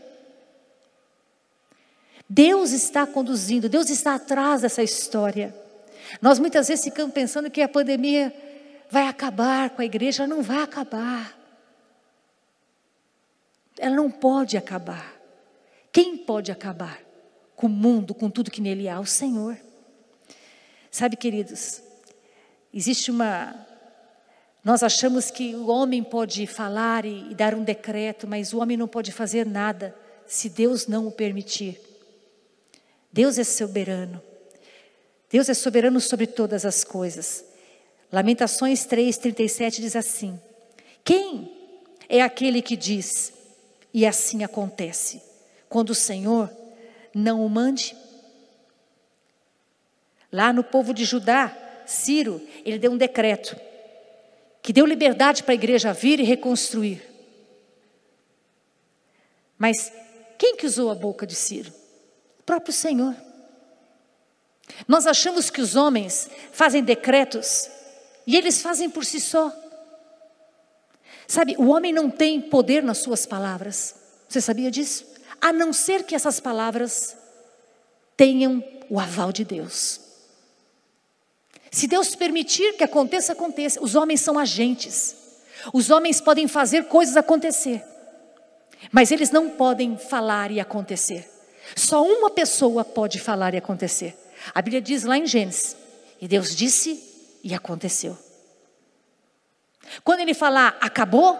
Deus 2.29 2.71
está 2.71 3.07
conduzindo, 3.07 3.69
Deus 3.69 3.89
está 3.89 4.15
atrás 4.15 4.61
dessa 4.61 4.83
história. 4.83 5.55
Nós 6.21 6.39
muitas 6.39 6.67
vezes 6.67 6.85
ficamos 6.85 7.13
pensando 7.13 7.49
que 7.49 7.61
a 7.61 7.69
pandemia 7.69 8.33
vai 8.89 9.07
acabar 9.07 9.69
com 9.69 9.81
a 9.81 9.85
igreja, 9.85 10.23
ela 10.23 10.35
não 10.35 10.41
vai 10.41 10.61
acabar. 10.61 11.37
Ela 13.77 13.95
não 13.95 14.09
pode 14.09 14.57
acabar. 14.57 15.15
Quem 15.91 16.17
pode 16.17 16.51
acabar 16.51 16.99
com 17.55 17.67
o 17.67 17.69
mundo, 17.69 18.13
com 18.13 18.29
tudo 18.29 18.51
que 18.51 18.61
nele 18.61 18.89
há? 18.89 18.99
O 18.99 19.05
Senhor. 19.05 19.57
Sabe, 20.91 21.15
queridos, 21.15 21.81
Existe 22.73 23.11
uma. 23.11 23.65
Nós 24.63 24.83
achamos 24.83 25.31
que 25.31 25.55
o 25.55 25.67
homem 25.67 26.03
pode 26.03 26.45
falar 26.45 27.05
e, 27.05 27.31
e 27.31 27.35
dar 27.35 27.53
um 27.53 27.63
decreto, 27.63 28.27
mas 28.27 28.53
o 28.53 28.59
homem 28.59 28.75
não 28.75 28.87
pode 28.87 29.11
fazer 29.11 29.45
nada 29.45 29.95
se 30.25 30.49
Deus 30.49 30.87
não 30.87 31.07
o 31.07 31.11
permitir. 31.11 31.79
Deus 33.11 33.37
é 33.37 33.43
soberano. 33.43 34.21
Deus 35.29 35.49
é 35.49 35.53
soberano 35.53 35.99
sobre 35.99 36.27
todas 36.27 36.65
as 36.65 36.83
coisas. 36.83 37.43
Lamentações 38.11 38.85
3:37 38.85 39.81
diz 39.81 39.95
assim: 39.95 40.39
Quem 41.03 41.51
é 42.07 42.21
aquele 42.21 42.61
que 42.61 42.77
diz 42.77 43.33
e 43.93 44.05
assim 44.05 44.43
acontece, 44.43 45.21
quando 45.67 45.91
o 45.91 45.95
Senhor 45.95 46.49
não 47.13 47.45
o 47.45 47.49
mande? 47.49 47.95
Lá 50.31 50.51
no 50.51 50.63
povo 50.63 50.93
de 50.93 51.05
Judá, 51.05 51.55
Ciro, 51.87 52.41
ele 52.65 52.77
deu 52.77 52.91
um 52.91 52.97
decreto 52.97 53.55
que 54.61 54.73
deu 54.73 54.85
liberdade 54.85 55.43
para 55.43 55.53
a 55.53 55.55
igreja 55.55 55.93
vir 55.93 56.19
e 56.19 56.23
reconstruir. 56.23 57.01
Mas 59.57 59.91
quem 60.37 60.57
que 60.57 60.65
usou 60.65 60.91
a 60.91 60.95
boca 60.95 61.25
de 61.25 61.33
Ciro? 61.33 61.73
O 62.39 62.43
próprio 62.43 62.73
Senhor. 62.73 63.15
Nós 64.87 65.07
achamos 65.07 65.49
que 65.49 65.61
os 65.61 65.75
homens 65.75 66.29
fazem 66.51 66.83
decretos 66.83 67.69
e 68.25 68.35
eles 68.35 68.61
fazem 68.61 68.89
por 68.89 69.05
si 69.05 69.21
só. 69.21 69.51
Sabe, 71.25 71.55
o 71.57 71.67
homem 71.67 71.93
não 71.93 72.09
tem 72.09 72.39
poder 72.41 72.83
nas 72.83 72.99
suas 72.99 73.25
palavras. 73.25 73.95
Você 74.27 74.41
sabia 74.41 74.69
disso? 74.69 75.05
A 75.39 75.53
não 75.53 75.71
ser 75.71 76.03
que 76.03 76.15
essas 76.15 76.39
palavras 76.39 77.15
tenham 78.15 78.63
o 78.89 78.99
aval 78.99 79.31
de 79.31 79.45
Deus. 79.45 80.06
Se 81.77 81.85
Deus 81.87 82.15
permitir 82.15 82.73
que 82.73 82.83
aconteça, 82.83 83.33
aconteça. 83.33 83.79
Os 83.83 83.93
homens 83.93 84.21
são 84.21 84.39
agentes. 84.39 85.15
Os 85.71 85.91
homens 85.91 86.19
podem 86.19 86.47
fazer 86.47 86.85
coisas 86.85 87.15
acontecer. 87.15 87.83
Mas 88.91 89.11
eles 89.11 89.29
não 89.29 89.51
podem 89.51 89.95
falar 89.95 90.49
e 90.49 90.59
acontecer. 90.59 91.29
Só 91.75 92.03
uma 92.03 92.31
pessoa 92.31 92.83
pode 92.83 93.19
falar 93.19 93.53
e 93.53 93.57
acontecer. 93.57 94.17
A 94.55 94.59
Bíblia 94.59 94.81
diz 94.81 95.03
lá 95.03 95.19
em 95.19 95.27
Gênesis: 95.27 95.77
E 96.19 96.27
Deus 96.27 96.55
disse 96.55 97.39
e 97.43 97.53
aconteceu. 97.53 98.17
Quando 100.03 100.21
ele 100.21 100.33
falar 100.33 100.79
acabou, 100.81 101.39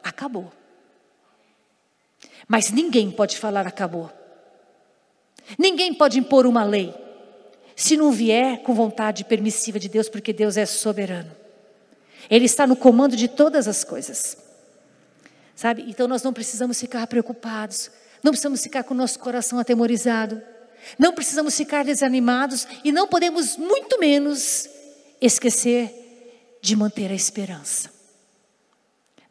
acabou. 0.00 0.52
Mas 2.46 2.70
ninguém 2.70 3.10
pode 3.10 3.36
falar 3.36 3.66
acabou. 3.66 4.12
Ninguém 5.58 5.92
pode 5.92 6.20
impor 6.20 6.46
uma 6.46 6.62
lei. 6.62 7.09
Se 7.80 7.96
não 7.96 8.12
vier 8.12 8.58
com 8.58 8.74
vontade 8.74 9.24
permissiva 9.24 9.78
de 9.78 9.88
Deus, 9.88 10.06
porque 10.06 10.34
Deus 10.34 10.58
é 10.58 10.66
soberano. 10.66 11.34
Ele 12.28 12.44
está 12.44 12.66
no 12.66 12.76
comando 12.76 13.16
de 13.16 13.26
todas 13.26 13.66
as 13.66 13.82
coisas. 13.82 14.36
Sabe? 15.56 15.86
Então 15.88 16.06
nós 16.06 16.22
não 16.22 16.30
precisamos 16.30 16.78
ficar 16.78 17.06
preocupados, 17.06 17.90
não 18.22 18.32
precisamos 18.32 18.62
ficar 18.62 18.84
com 18.84 18.92
o 18.92 18.96
nosso 18.96 19.18
coração 19.18 19.58
atemorizado, 19.58 20.42
não 20.98 21.14
precisamos 21.14 21.56
ficar 21.56 21.82
desanimados 21.82 22.68
e 22.84 22.92
não 22.92 23.08
podemos, 23.08 23.56
muito 23.56 23.98
menos, 23.98 24.68
esquecer 25.18 26.58
de 26.60 26.76
manter 26.76 27.10
a 27.10 27.14
esperança. 27.14 27.90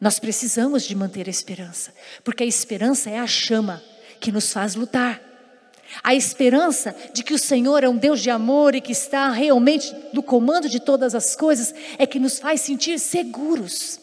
Nós 0.00 0.18
precisamos 0.18 0.82
de 0.82 0.96
manter 0.96 1.28
a 1.28 1.30
esperança, 1.30 1.94
porque 2.24 2.42
a 2.42 2.46
esperança 2.46 3.10
é 3.10 3.20
a 3.20 3.28
chama 3.28 3.80
que 4.18 4.32
nos 4.32 4.52
faz 4.52 4.74
lutar. 4.74 5.29
A 6.02 6.14
esperança 6.14 6.94
de 7.12 7.22
que 7.22 7.34
o 7.34 7.38
Senhor 7.38 7.82
é 7.82 7.88
um 7.88 7.96
Deus 7.96 8.20
de 8.20 8.30
amor 8.30 8.74
e 8.74 8.80
que 8.80 8.92
está 8.92 9.28
realmente 9.30 9.94
no 10.12 10.22
comando 10.22 10.68
de 10.68 10.78
todas 10.78 11.14
as 11.14 11.34
coisas 11.34 11.74
é 11.98 12.06
que 12.06 12.20
nos 12.20 12.38
faz 12.38 12.60
sentir 12.60 12.98
seguros. 12.98 13.98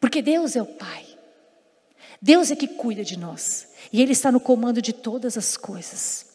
Porque 0.00 0.22
Deus 0.22 0.56
é 0.56 0.62
o 0.62 0.66
Pai. 0.66 1.06
Deus 2.20 2.50
é 2.50 2.56
que 2.56 2.66
cuida 2.66 3.04
de 3.04 3.18
nós. 3.18 3.68
E 3.92 4.00
Ele 4.00 4.12
está 4.12 4.32
no 4.32 4.40
comando 4.40 4.80
de 4.80 4.92
todas 4.92 5.36
as 5.36 5.56
coisas. 5.56 6.26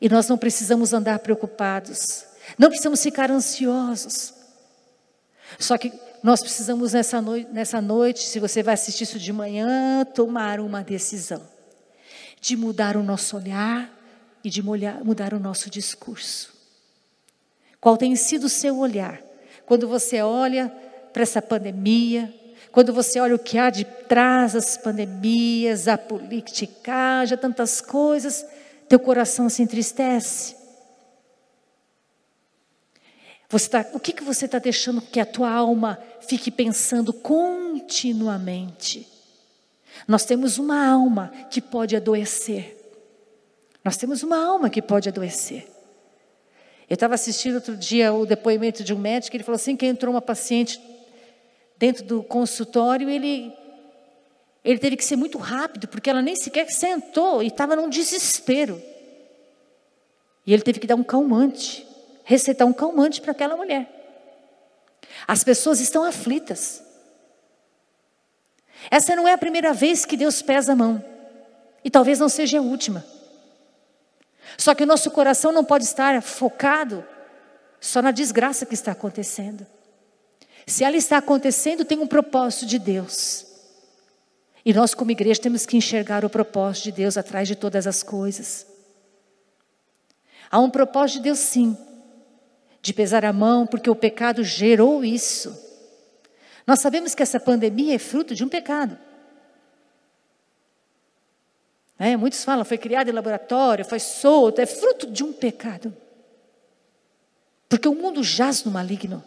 E 0.00 0.08
nós 0.08 0.28
não 0.28 0.36
precisamos 0.36 0.92
andar 0.92 1.20
preocupados. 1.20 2.24
Não 2.58 2.68
precisamos 2.68 3.02
ficar 3.02 3.30
ansiosos. 3.30 4.34
Só 5.58 5.78
que 5.78 5.92
nós 6.22 6.40
precisamos 6.40 6.92
nessa 6.92 7.22
noite, 7.22 7.48
nessa 7.52 7.80
noite, 7.80 8.20
se 8.24 8.40
você 8.40 8.62
vai 8.62 8.74
assistir 8.74 9.04
isso 9.04 9.18
de 9.18 9.32
manhã, 9.32 10.04
tomar 10.04 10.58
uma 10.58 10.82
decisão 10.82 11.55
de 12.40 12.56
mudar 12.56 12.96
o 12.96 13.02
nosso 13.02 13.36
olhar 13.36 13.90
e 14.42 14.50
de 14.50 14.62
mudar 14.62 15.34
o 15.34 15.40
nosso 15.40 15.68
discurso. 15.68 16.54
Qual 17.80 17.96
tem 17.96 18.14
sido 18.16 18.44
o 18.44 18.48
seu 18.48 18.78
olhar 18.78 19.20
quando 19.64 19.88
você 19.88 20.22
olha 20.22 20.68
para 21.12 21.22
essa 21.22 21.42
pandemia, 21.42 22.32
quando 22.70 22.92
você 22.92 23.18
olha 23.18 23.34
o 23.34 23.38
que 23.38 23.58
há 23.58 23.70
de 23.70 23.84
trás 23.84 24.52
das 24.52 24.76
pandemias, 24.76 25.88
a 25.88 25.96
politicagem, 25.96 27.38
tantas 27.38 27.80
coisas, 27.80 28.46
teu 28.88 29.00
coração 29.00 29.48
se 29.48 29.62
entristece? 29.62 30.54
Tá, 33.70 33.86
o 33.92 34.00
que, 34.00 34.12
que 34.12 34.24
você 34.24 34.46
está 34.46 34.58
deixando 34.58 35.00
que 35.00 35.20
a 35.20 35.26
tua 35.26 35.50
alma 35.50 35.98
fique 36.20 36.50
pensando 36.50 37.12
continuamente? 37.12 39.15
Nós 40.06 40.24
temos 40.24 40.58
uma 40.58 40.86
alma 40.86 41.32
que 41.50 41.60
pode 41.60 41.96
adoecer. 41.96 42.76
Nós 43.84 43.96
temos 43.96 44.22
uma 44.22 44.42
alma 44.44 44.68
que 44.68 44.82
pode 44.82 45.08
adoecer. 45.08 45.66
Eu 46.88 46.94
estava 46.94 47.14
assistindo 47.14 47.56
outro 47.56 47.76
dia 47.76 48.12
o 48.12 48.26
depoimento 48.26 48.84
de 48.84 48.94
um 48.94 48.98
médico, 48.98 49.36
ele 49.36 49.44
falou 49.44 49.56
assim 49.56 49.76
que 49.76 49.86
entrou 49.86 50.14
uma 50.14 50.22
paciente 50.22 50.80
dentro 51.76 52.04
do 52.04 52.22
consultório, 52.22 53.08
ele 53.08 53.52
ele 54.64 54.78
teve 54.78 54.96
que 54.96 55.04
ser 55.04 55.14
muito 55.14 55.38
rápido, 55.38 55.86
porque 55.86 56.10
ela 56.10 56.20
nem 56.20 56.34
sequer 56.34 56.68
sentou 56.70 57.40
e 57.40 57.46
estava 57.46 57.76
num 57.76 57.88
desespero. 57.88 58.82
E 60.44 60.52
ele 60.52 60.62
teve 60.62 60.80
que 60.80 60.88
dar 60.88 60.96
um 60.96 61.04
calmante 61.04 61.86
receitar 62.26 62.66
um 62.66 62.72
calmante 62.72 63.20
para 63.20 63.30
aquela 63.30 63.56
mulher. 63.56 63.88
As 65.28 65.44
pessoas 65.44 65.80
estão 65.80 66.02
aflitas. 66.02 66.82
Essa 68.90 69.16
não 69.16 69.26
é 69.26 69.32
a 69.32 69.38
primeira 69.38 69.72
vez 69.72 70.04
que 70.04 70.16
Deus 70.16 70.42
pesa 70.42 70.72
a 70.72 70.76
mão. 70.76 71.04
E 71.84 71.90
talvez 71.90 72.18
não 72.18 72.28
seja 72.28 72.58
a 72.58 72.62
última. 72.62 73.04
Só 74.56 74.74
que 74.74 74.82
o 74.82 74.86
nosso 74.86 75.10
coração 75.10 75.52
não 75.52 75.64
pode 75.64 75.84
estar 75.84 76.20
focado 76.22 77.04
só 77.80 78.00
na 78.00 78.10
desgraça 78.10 78.66
que 78.66 78.74
está 78.74 78.92
acontecendo. 78.92 79.66
Se 80.66 80.82
ela 80.82 80.96
está 80.96 81.18
acontecendo, 81.18 81.84
tem 81.84 81.98
um 81.98 82.06
propósito 82.06 82.66
de 82.66 82.78
Deus. 82.78 83.46
E 84.64 84.74
nós, 84.74 84.94
como 84.94 85.12
igreja, 85.12 85.40
temos 85.40 85.64
que 85.64 85.76
enxergar 85.76 86.24
o 86.24 86.30
propósito 86.30 86.84
de 86.84 86.92
Deus 86.92 87.16
atrás 87.16 87.46
de 87.46 87.54
todas 87.54 87.86
as 87.86 88.02
coisas. 88.02 88.66
Há 90.50 90.58
um 90.58 90.70
propósito 90.70 91.18
de 91.18 91.22
Deus, 91.24 91.38
sim, 91.38 91.76
de 92.82 92.92
pesar 92.92 93.24
a 93.24 93.32
mão, 93.32 93.66
porque 93.66 93.88
o 93.88 93.94
pecado 93.94 94.42
gerou 94.42 95.04
isso. 95.04 95.65
Nós 96.66 96.80
sabemos 96.80 97.14
que 97.14 97.22
essa 97.22 97.38
pandemia 97.38 97.94
é 97.94 97.98
fruto 97.98 98.34
de 98.34 98.42
um 98.42 98.48
pecado. 98.48 98.98
É, 101.98 102.16
muitos 102.16 102.44
falam, 102.44 102.64
foi 102.64 102.76
criado 102.76 103.08
em 103.08 103.12
laboratório, 103.12 103.84
foi 103.84 104.00
solto, 104.00 104.60
é 104.60 104.66
fruto 104.66 105.06
de 105.10 105.22
um 105.24 105.32
pecado. 105.32 105.96
Porque 107.68 107.88
o 107.88 107.94
mundo 107.94 108.22
jaz 108.22 108.64
no 108.64 108.70
maligno. 108.70 109.24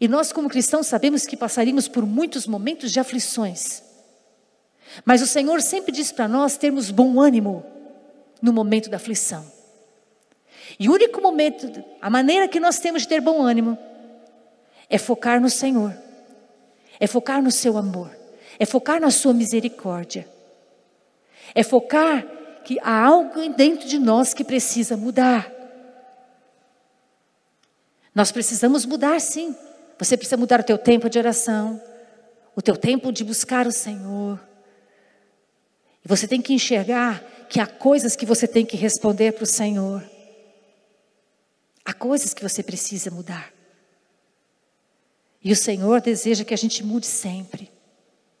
E 0.00 0.06
nós, 0.06 0.32
como 0.32 0.48
cristãos, 0.48 0.86
sabemos 0.86 1.26
que 1.26 1.36
passaríamos 1.36 1.88
por 1.88 2.04
muitos 2.04 2.46
momentos 2.46 2.92
de 2.92 3.00
aflições. 3.00 3.82
Mas 5.04 5.22
o 5.22 5.26
Senhor 5.26 5.60
sempre 5.62 5.90
diz 5.90 6.12
para 6.12 6.28
nós 6.28 6.56
termos 6.56 6.90
bom 6.90 7.20
ânimo 7.20 7.64
no 8.40 8.52
momento 8.52 8.90
da 8.90 8.96
aflição. 8.96 9.44
E 10.78 10.88
o 10.88 10.92
único 10.92 11.20
momento, 11.20 11.84
a 12.00 12.10
maneira 12.10 12.48
que 12.48 12.60
nós 12.60 12.78
temos 12.78 13.02
de 13.02 13.08
ter 13.08 13.20
bom 13.20 13.42
ânimo, 13.42 13.78
é 14.88 14.98
focar 14.98 15.40
no 15.40 15.50
Senhor, 15.50 15.96
é 17.00 17.06
focar 17.06 17.42
no 17.42 17.50
seu 17.50 17.76
amor, 17.76 18.10
é 18.58 18.66
focar 18.66 19.00
na 19.00 19.10
sua 19.10 19.34
misericórdia, 19.34 20.28
é 21.54 21.62
focar 21.62 22.26
que 22.64 22.78
há 22.80 23.04
algo 23.04 23.48
dentro 23.50 23.86
de 23.86 23.98
nós 23.98 24.32
que 24.32 24.42
precisa 24.42 24.96
mudar. 24.96 25.52
Nós 28.14 28.32
precisamos 28.32 28.86
mudar 28.86 29.20
sim. 29.20 29.54
Você 29.98 30.16
precisa 30.16 30.36
mudar 30.36 30.60
o 30.60 30.64
teu 30.64 30.78
tempo 30.78 31.10
de 31.10 31.18
oração, 31.18 31.80
o 32.56 32.62
teu 32.62 32.76
tempo 32.76 33.12
de 33.12 33.24
buscar 33.24 33.66
o 33.66 33.72
Senhor. 33.72 34.40
E 36.04 36.08
você 36.08 36.26
tem 36.26 36.40
que 36.40 36.52
enxergar 36.52 37.22
que 37.48 37.60
há 37.60 37.66
coisas 37.66 38.16
que 38.16 38.26
você 38.26 38.46
tem 38.46 38.64
que 38.64 38.76
responder 38.76 39.32
para 39.32 39.44
o 39.44 39.46
Senhor. 39.46 40.02
Há 41.84 41.92
coisas 41.92 42.32
que 42.32 42.42
você 42.42 42.62
precisa 42.62 43.10
mudar. 43.10 43.53
E 45.44 45.52
o 45.52 45.56
Senhor 45.56 46.00
deseja 46.00 46.42
que 46.42 46.54
a 46.54 46.56
gente 46.56 46.82
mude 46.82 47.06
sempre, 47.06 47.70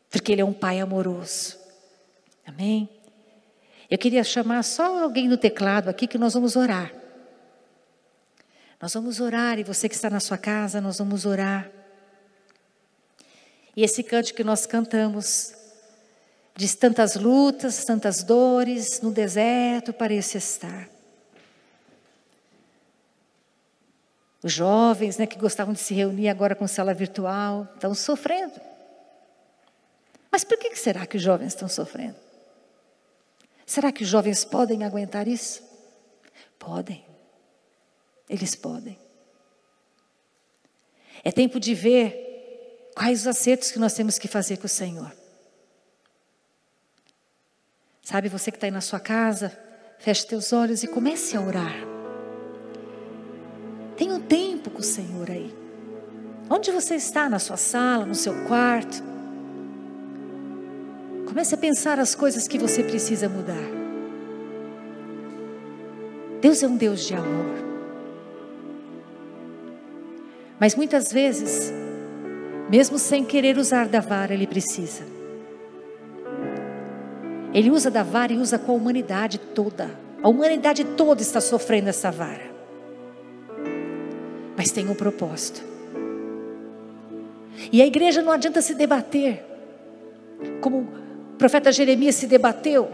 porque 0.08 0.32
Ele 0.32 0.40
é 0.40 0.44
um 0.44 0.54
Pai 0.54 0.80
amoroso. 0.80 1.58
Amém? 2.46 2.88
Eu 3.90 3.98
queria 3.98 4.24
chamar 4.24 4.62
só 4.62 5.02
alguém 5.02 5.28
no 5.28 5.36
teclado 5.36 5.90
aqui 5.90 6.06
que 6.06 6.16
nós 6.16 6.32
vamos 6.32 6.56
orar. 6.56 6.94
Nós 8.80 8.94
vamos 8.94 9.20
orar, 9.20 9.58
e 9.58 9.64
você 9.64 9.86
que 9.86 9.94
está 9.94 10.08
na 10.08 10.18
sua 10.18 10.38
casa, 10.38 10.80
nós 10.80 10.98
vamos 10.98 11.26
orar. 11.26 11.70
E 13.76 13.82
esse 13.82 14.02
canto 14.02 14.32
que 14.32 14.42
nós 14.42 14.64
cantamos, 14.64 15.52
diz 16.56 16.74
tantas 16.74 17.16
lutas, 17.16 17.84
tantas 17.84 18.22
dores, 18.22 19.02
no 19.02 19.10
deserto 19.10 19.92
parece 19.92 20.38
estar. 20.38 20.93
Os 24.44 24.52
jovens 24.52 25.16
né, 25.16 25.26
que 25.26 25.38
gostavam 25.38 25.72
de 25.72 25.80
se 25.80 25.94
reunir 25.94 26.28
agora 26.28 26.54
com 26.54 26.68
sala 26.68 26.92
virtual 26.92 27.66
estão 27.74 27.94
sofrendo. 27.94 28.60
Mas 30.30 30.44
por 30.44 30.58
que 30.58 30.76
será 30.76 31.06
que 31.06 31.16
os 31.16 31.22
jovens 31.22 31.54
estão 31.54 31.66
sofrendo? 31.66 32.16
Será 33.64 33.90
que 33.90 34.02
os 34.02 34.08
jovens 34.08 34.44
podem 34.44 34.84
aguentar 34.84 35.26
isso? 35.26 35.62
Podem. 36.58 37.02
Eles 38.28 38.54
podem. 38.54 38.98
É 41.24 41.32
tempo 41.32 41.58
de 41.58 41.74
ver 41.74 42.90
quais 42.94 43.22
os 43.22 43.26
acertos 43.26 43.70
que 43.70 43.78
nós 43.78 43.94
temos 43.94 44.18
que 44.18 44.28
fazer 44.28 44.58
com 44.58 44.66
o 44.66 44.68
Senhor. 44.68 45.10
Sabe, 48.02 48.28
você 48.28 48.50
que 48.50 48.58
está 48.58 48.66
aí 48.66 48.70
na 48.70 48.82
sua 48.82 49.00
casa, 49.00 49.58
feche 49.98 50.26
teus 50.26 50.52
olhos 50.52 50.82
e 50.82 50.86
comece 50.86 51.34
a 51.34 51.40
orar. 51.40 51.93
Tenha 53.96 54.14
um 54.14 54.20
tempo 54.20 54.70
com 54.70 54.80
o 54.80 54.84
Senhor 54.84 55.30
aí. 55.30 55.54
Onde 56.50 56.70
você 56.70 56.96
está? 56.96 57.28
Na 57.28 57.38
sua 57.38 57.56
sala, 57.56 58.04
no 58.04 58.14
seu 58.14 58.34
quarto? 58.46 59.02
Comece 61.26 61.54
a 61.54 61.58
pensar 61.58 61.98
as 61.98 62.14
coisas 62.14 62.48
que 62.48 62.58
você 62.58 62.82
precisa 62.82 63.28
mudar. 63.28 63.54
Deus 66.40 66.62
é 66.62 66.66
um 66.66 66.76
Deus 66.76 67.06
de 67.06 67.14
amor. 67.14 67.64
Mas 70.60 70.74
muitas 70.74 71.12
vezes, 71.12 71.72
mesmo 72.68 72.98
sem 72.98 73.24
querer 73.24 73.56
usar 73.58 73.88
da 73.88 74.00
vara, 74.00 74.34
Ele 74.34 74.46
precisa. 74.46 75.04
Ele 77.52 77.70
usa 77.70 77.90
da 77.90 78.02
vara 78.02 78.32
e 78.32 78.38
usa 78.38 78.58
com 78.58 78.72
a 78.72 78.74
humanidade 78.74 79.38
toda. 79.38 79.88
A 80.22 80.28
humanidade 80.28 80.84
toda 80.84 81.22
está 81.22 81.40
sofrendo 81.40 81.88
essa 81.88 82.10
vara 82.10 82.53
mas 84.64 84.72
tem 84.72 84.88
um 84.88 84.94
propósito. 84.94 85.62
E 87.70 87.82
a 87.82 87.86
igreja 87.86 88.22
não 88.22 88.32
adianta 88.32 88.62
se 88.62 88.74
debater, 88.74 89.44
como 90.62 90.78
o 90.78 91.36
profeta 91.36 91.70
Jeremias 91.70 92.14
se 92.14 92.26
debateu. 92.26 92.90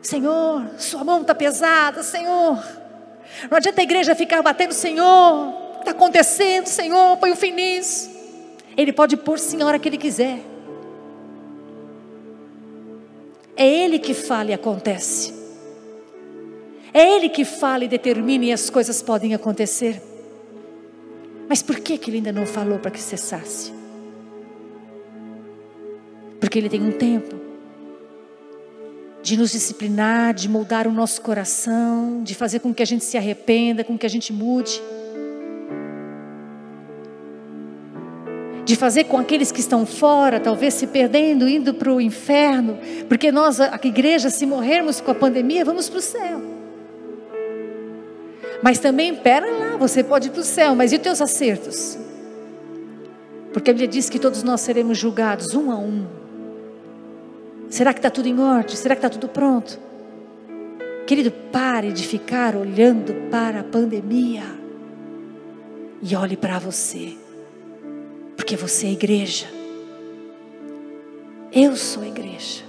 Senhor, 0.00 0.70
sua 0.78 1.02
mão 1.02 1.22
está 1.22 1.34
pesada, 1.34 2.04
Senhor. 2.04 2.62
Não 3.50 3.56
adianta 3.56 3.80
a 3.80 3.82
igreja 3.82 4.14
ficar 4.14 4.40
batendo, 4.40 4.72
Senhor, 4.72 5.52
está 5.80 5.90
acontecendo, 5.90 6.68
Senhor, 6.68 7.16
põe 7.16 7.32
um 7.32 7.36
fim 7.36 7.50
nisso. 7.50 8.08
Ele 8.76 8.92
pode 8.92 9.16
pôr 9.16 9.36
sim 9.36 9.62
a 9.62 9.66
hora 9.66 9.80
que 9.80 9.88
ele 9.88 9.98
quiser. 9.98 10.38
É 13.56 13.66
Ele 13.66 13.98
que 13.98 14.14
fala 14.14 14.50
e 14.50 14.54
acontece. 14.54 15.41
É 16.94 17.16
Ele 17.16 17.28
que 17.28 17.44
fala 17.44 17.84
e 17.84 17.88
determina 17.88 18.44
e 18.44 18.52
as 18.52 18.68
coisas 18.68 19.00
podem 19.00 19.34
acontecer. 19.34 20.02
Mas 21.48 21.62
por 21.62 21.80
que, 21.80 21.96
que 21.96 22.10
Ele 22.10 22.18
ainda 22.18 22.32
não 22.32 22.46
falou 22.46 22.78
para 22.78 22.90
que 22.90 23.00
cessasse? 23.00 23.72
Porque 26.38 26.58
Ele 26.58 26.68
tem 26.68 26.82
um 26.82 26.92
tempo 26.92 27.40
de 29.22 29.36
nos 29.36 29.52
disciplinar, 29.52 30.34
de 30.34 30.48
moldar 30.48 30.86
o 30.88 30.92
nosso 30.92 31.22
coração, 31.22 32.22
de 32.24 32.34
fazer 32.34 32.58
com 32.58 32.74
que 32.74 32.82
a 32.82 32.86
gente 32.86 33.04
se 33.04 33.16
arrependa, 33.16 33.84
com 33.84 33.96
que 33.96 34.04
a 34.04 34.10
gente 34.10 34.32
mude. 34.32 34.82
De 38.64 38.76
fazer 38.76 39.04
com 39.04 39.16
aqueles 39.16 39.52
que 39.52 39.60
estão 39.60 39.86
fora, 39.86 40.40
talvez 40.40 40.74
se 40.74 40.86
perdendo, 40.88 41.48
indo 41.48 41.72
para 41.72 41.92
o 41.92 42.00
inferno, 42.00 42.78
porque 43.08 43.30
nós, 43.30 43.60
a 43.60 43.78
igreja, 43.82 44.28
se 44.28 44.44
morrermos 44.44 45.00
com 45.00 45.10
a 45.10 45.14
pandemia, 45.14 45.64
vamos 45.64 45.88
para 45.88 45.98
o 45.98 46.02
céu. 46.02 46.51
Mas 48.62 48.78
também, 48.78 49.14
pera 49.14 49.50
lá, 49.50 49.76
você 49.76 50.04
pode 50.04 50.28
ir 50.28 50.30
para 50.30 50.40
o 50.40 50.44
céu, 50.44 50.74
mas 50.76 50.92
e 50.92 50.96
os 50.96 51.02
teus 51.02 51.20
acertos? 51.20 51.98
Porque 53.52 53.70
a 53.70 53.74
Bíblia 53.74 53.88
diz 53.88 54.08
que 54.08 54.20
todos 54.20 54.42
nós 54.44 54.60
seremos 54.60 54.96
julgados 54.96 55.52
um 55.54 55.70
a 55.72 55.76
um. 55.76 56.06
Será 57.68 57.92
que 57.92 57.98
está 57.98 58.08
tudo 58.08 58.28
em 58.28 58.38
ordem? 58.38 58.76
Será 58.76 58.94
que 58.94 59.00
está 59.00 59.10
tudo 59.10 59.28
pronto? 59.28 59.78
Querido, 61.06 61.32
pare 61.50 61.92
de 61.92 62.06
ficar 62.06 62.54
olhando 62.54 63.28
para 63.30 63.60
a 63.60 63.64
pandemia 63.64 64.44
e 66.00 66.14
olhe 66.14 66.36
para 66.36 66.58
você, 66.58 67.16
porque 68.36 68.56
você 68.56 68.86
é 68.86 68.92
igreja. 68.92 69.46
Eu 71.52 71.76
sou 71.76 72.04
igreja. 72.04 72.62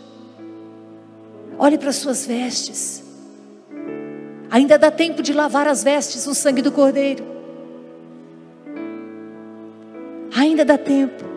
Olhe 1.57 1.77
para 1.77 1.89
as 1.89 1.97
suas 1.97 2.25
vestes. 2.25 3.02
Ainda 4.53 4.77
dá 4.77 4.89
tempo 4.89 5.21
de 5.21 5.33
lavar 5.33 5.67
as 5.67 5.83
vestes 5.83 6.25
no 6.25 6.33
sangue 6.33 6.61
do 6.61 6.71
Cordeiro. 6.71 7.25
Ainda 10.33 10.63
dá 10.63 10.77
tempo 10.77 11.33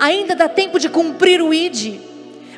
ainda 0.00 0.34
dá 0.34 0.48
tempo 0.48 0.78
de 0.78 0.88
cumprir 0.88 1.42
o 1.42 1.52
ID. 1.52 2.00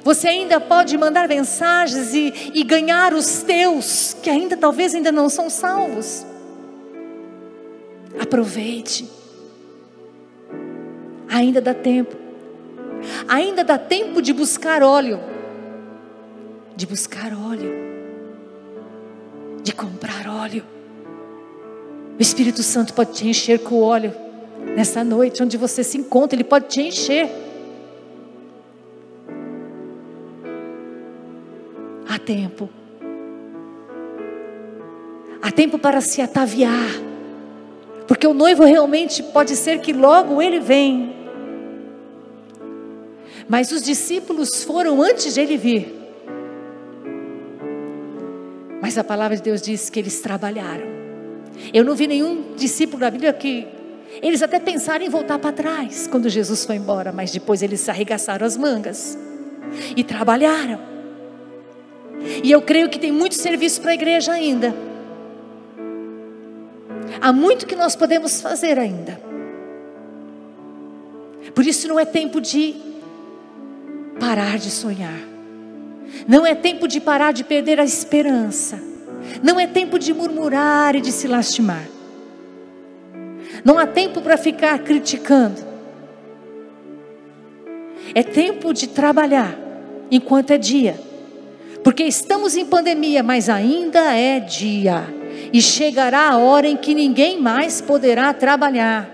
Você 0.05 0.29
ainda 0.29 0.61
pode 0.61 0.97
mandar 0.97 1.29
mensagens 1.29 2.15
e, 2.15 2.53
e 2.55 2.63
ganhar 2.63 3.13
os 3.13 3.43
teus, 3.43 4.17
que 4.23 4.31
ainda 4.31 4.57
talvez 4.57 4.95
ainda 4.95 5.13
não 5.13 5.29
são 5.29 5.51
salvos. 5.51 6.25
Aproveite. 8.21 9.09
Ainda 11.29 11.61
dá 11.61 11.75
tempo. 11.75 12.17
Ainda 13.29 13.65
dá 13.65 13.79
tempo 13.79 14.23
de 14.23 14.33
buscar 14.33 14.83
óleo. 14.83 15.21
De 16.77 16.87
buscar 16.87 17.33
óleo. 17.33 17.92
De 19.63 19.73
comprar 19.73 20.29
óleo. 20.29 20.65
O 22.19 22.23
Espírito 22.23 22.63
Santo 22.63 22.93
pode 22.95 23.13
te 23.13 23.27
encher 23.27 23.61
com 23.61 23.81
óleo 23.81 24.13
nessa 24.77 25.03
noite, 25.03 25.43
onde 25.43 25.57
você 25.57 25.83
se 25.83 25.99
encontra, 25.99 26.37
Ele 26.37 26.45
pode 26.45 26.67
te 26.69 26.83
encher. 26.83 27.29
Há 32.09 32.19
tempo. 32.19 32.69
Há 35.41 35.51
tempo 35.51 35.79
para 35.79 36.01
se 36.01 36.21
ataviar. 36.21 36.91
Porque 38.07 38.27
o 38.27 38.35
noivo 38.35 38.65
realmente 38.65 39.23
pode 39.23 39.57
ser 39.57 39.81
que 39.81 39.93
logo 39.93 40.43
ele 40.43 40.61
vem. 40.61 41.15
Mas 43.49 43.73
os 43.73 43.83
discípulos 43.83 44.63
foram 44.65 45.03
antes 45.03 45.35
de 45.35 45.41
ele 45.41 45.57
vir. 45.57 46.02
Mas 48.93 48.99
a 48.99 49.05
palavra 49.05 49.35
de 49.35 49.43
Deus 49.43 49.63
diz 49.63 49.89
que 49.89 49.99
eles 49.99 50.21
trabalharam. 50.21 50.85
Eu 51.73 51.83
não 51.83 51.95
vi 51.95 52.07
nenhum 52.07 52.55
discípulo 52.55 53.01
da 53.01 53.11
Bíblia 53.11 53.33
que 53.33 53.67
eles 54.21 54.43
até 54.43 54.61
pensaram 54.61 55.03
em 55.03 55.09
voltar 55.09 55.39
para 55.39 55.51
trás 55.51 56.07
quando 56.07 56.29
Jesus 56.29 56.67
foi 56.67 56.77
embora, 56.77 57.11
mas 57.11 57.31
depois 57.31 57.63
eles 57.63 57.89
arregaçaram 57.89 58.47
as 58.47 58.55
mangas 58.55 59.17
e 59.97 60.05
trabalharam. 60.05 60.79
E 62.45 62.53
eu 62.53 62.61
creio 62.61 62.91
que 62.91 62.99
tem 62.99 63.11
muito 63.11 63.35
serviço 63.35 63.81
para 63.81 63.93
a 63.93 63.95
igreja 63.95 64.31
ainda. 64.31 64.75
Há 67.19 67.33
muito 67.33 67.67
que 67.67 67.75
nós 67.75 67.97
podemos 67.97 68.43
fazer 68.43 68.79
ainda. 68.79 69.19
Por 71.55 71.67
isso 71.67 71.89
não 71.89 71.99
é 71.99 72.05
tempo 72.05 72.43
de 72.43 72.75
parar 74.21 74.59
de 74.59 74.71
sonhar. 74.71 75.32
Não 76.27 76.47
é 76.47 76.55
tempo 76.55 76.87
de 76.87 77.01
parar 77.01 77.33
de 77.33 77.45
perder 77.45 77.81
a 77.81 77.85
esperança. 77.85 78.81
Não 79.43 79.59
é 79.59 79.67
tempo 79.67 79.99
de 79.99 80.13
murmurar 80.13 80.95
e 80.97 81.01
de 81.01 81.13
se 81.13 81.27
lastimar. 81.27 81.87
Não 83.65 83.79
há 83.79 83.87
tempo 83.87 84.21
para 84.21 84.37
ficar 84.37 84.79
criticando. 84.81 85.61
É 88.15 88.23
tempo 88.23 88.73
de 88.73 88.89
trabalhar 88.89 89.57
enquanto 90.11 90.51
é 90.51 90.59
dia. 90.59 90.99
Porque 91.83 92.05
estamos 92.05 92.57
em 92.57 92.65
pandemia, 92.65 93.23
mas 93.23 93.49
ainda 93.49 94.15
é 94.15 94.39
dia. 94.39 95.03
E 95.53 95.61
chegará 95.61 96.31
a 96.31 96.39
hora 96.39 96.67
em 96.67 96.77
que 96.77 96.95
ninguém 96.95 97.41
mais 97.41 97.81
poderá 97.81 98.33
trabalhar. 98.33 99.09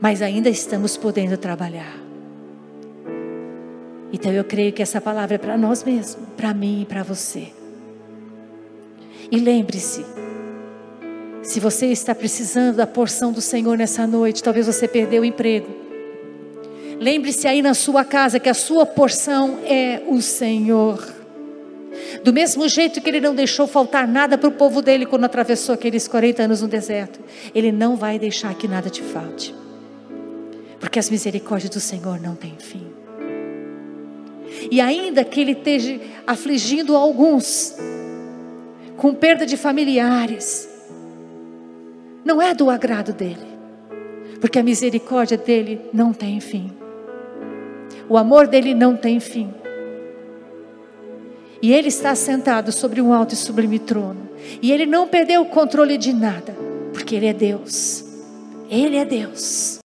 Mas 0.00 0.20
ainda 0.20 0.48
estamos 0.48 0.96
podendo 0.96 1.36
trabalhar. 1.36 2.02
Então 4.12 4.30
eu 4.30 4.44
creio 4.44 4.72
que 4.72 4.82
essa 4.82 5.00
palavra 5.00 5.36
é 5.36 5.38
para 5.38 5.56
nós 5.56 5.82
mesmos, 5.82 6.18
para 6.36 6.52
mim 6.52 6.82
e 6.82 6.84
para 6.84 7.02
você. 7.02 7.48
E 9.30 9.38
lembre-se, 9.38 10.04
se 11.42 11.58
você 11.58 11.86
está 11.86 12.14
precisando 12.14 12.76
da 12.76 12.86
porção 12.86 13.32
do 13.32 13.40
Senhor 13.40 13.76
nessa 13.78 14.06
noite, 14.06 14.42
talvez 14.42 14.66
você 14.66 14.86
perdeu 14.86 15.22
o 15.22 15.24
emprego. 15.24 15.68
Lembre-se 17.00 17.48
aí 17.48 17.62
na 17.62 17.74
sua 17.74 18.04
casa 18.04 18.38
que 18.38 18.48
a 18.48 18.54
sua 18.54 18.84
porção 18.84 19.58
é 19.64 20.02
o 20.06 20.20
Senhor. 20.20 21.02
Do 22.22 22.32
mesmo 22.32 22.68
jeito 22.68 23.00
que 23.00 23.10
Ele 23.10 23.20
não 23.20 23.34
deixou 23.34 23.66
faltar 23.66 24.06
nada 24.06 24.38
para 24.38 24.48
o 24.48 24.52
povo 24.52 24.80
dele 24.80 25.06
quando 25.06 25.24
atravessou 25.24 25.74
aqueles 25.74 26.06
40 26.06 26.42
anos 26.42 26.62
no 26.62 26.68
deserto, 26.68 27.18
Ele 27.54 27.72
não 27.72 27.96
vai 27.96 28.18
deixar 28.18 28.54
que 28.54 28.68
nada 28.68 28.88
te 28.88 29.02
falte. 29.02 29.54
Porque 30.78 30.98
as 30.98 31.10
misericórdias 31.10 31.70
do 31.70 31.80
Senhor 31.80 32.20
não 32.20 32.36
têm 32.36 32.54
fim. 32.58 32.91
E 34.70 34.80
ainda 34.80 35.24
que 35.24 35.40
Ele 35.40 35.52
esteja 35.52 36.00
afligindo 36.26 36.96
alguns, 36.96 37.76
com 38.96 39.14
perda 39.14 39.44
de 39.44 39.56
familiares, 39.56 40.68
não 42.24 42.40
é 42.40 42.54
do 42.54 42.70
agrado 42.70 43.12
dele, 43.12 43.46
porque 44.40 44.58
a 44.58 44.62
misericórdia 44.62 45.36
dele 45.36 45.80
não 45.92 46.12
tem 46.12 46.40
fim, 46.40 46.72
o 48.08 48.16
amor 48.16 48.46
dele 48.46 48.74
não 48.74 48.96
tem 48.96 49.18
fim. 49.18 49.52
E 51.60 51.72
ele 51.72 51.88
está 51.88 52.14
sentado 52.14 52.72
sobre 52.72 53.00
um 53.00 53.12
alto 53.12 53.34
e 53.34 53.36
sublime 53.36 53.78
trono, 53.78 54.28
e 54.60 54.72
ele 54.72 54.86
não 54.86 55.08
perdeu 55.08 55.42
o 55.42 55.46
controle 55.46 55.96
de 55.96 56.12
nada, 56.12 56.56
porque 56.92 57.14
ele 57.14 57.26
é 57.26 57.32
Deus, 57.32 58.04
ele 58.70 58.96
é 58.96 59.04
Deus. 59.04 59.81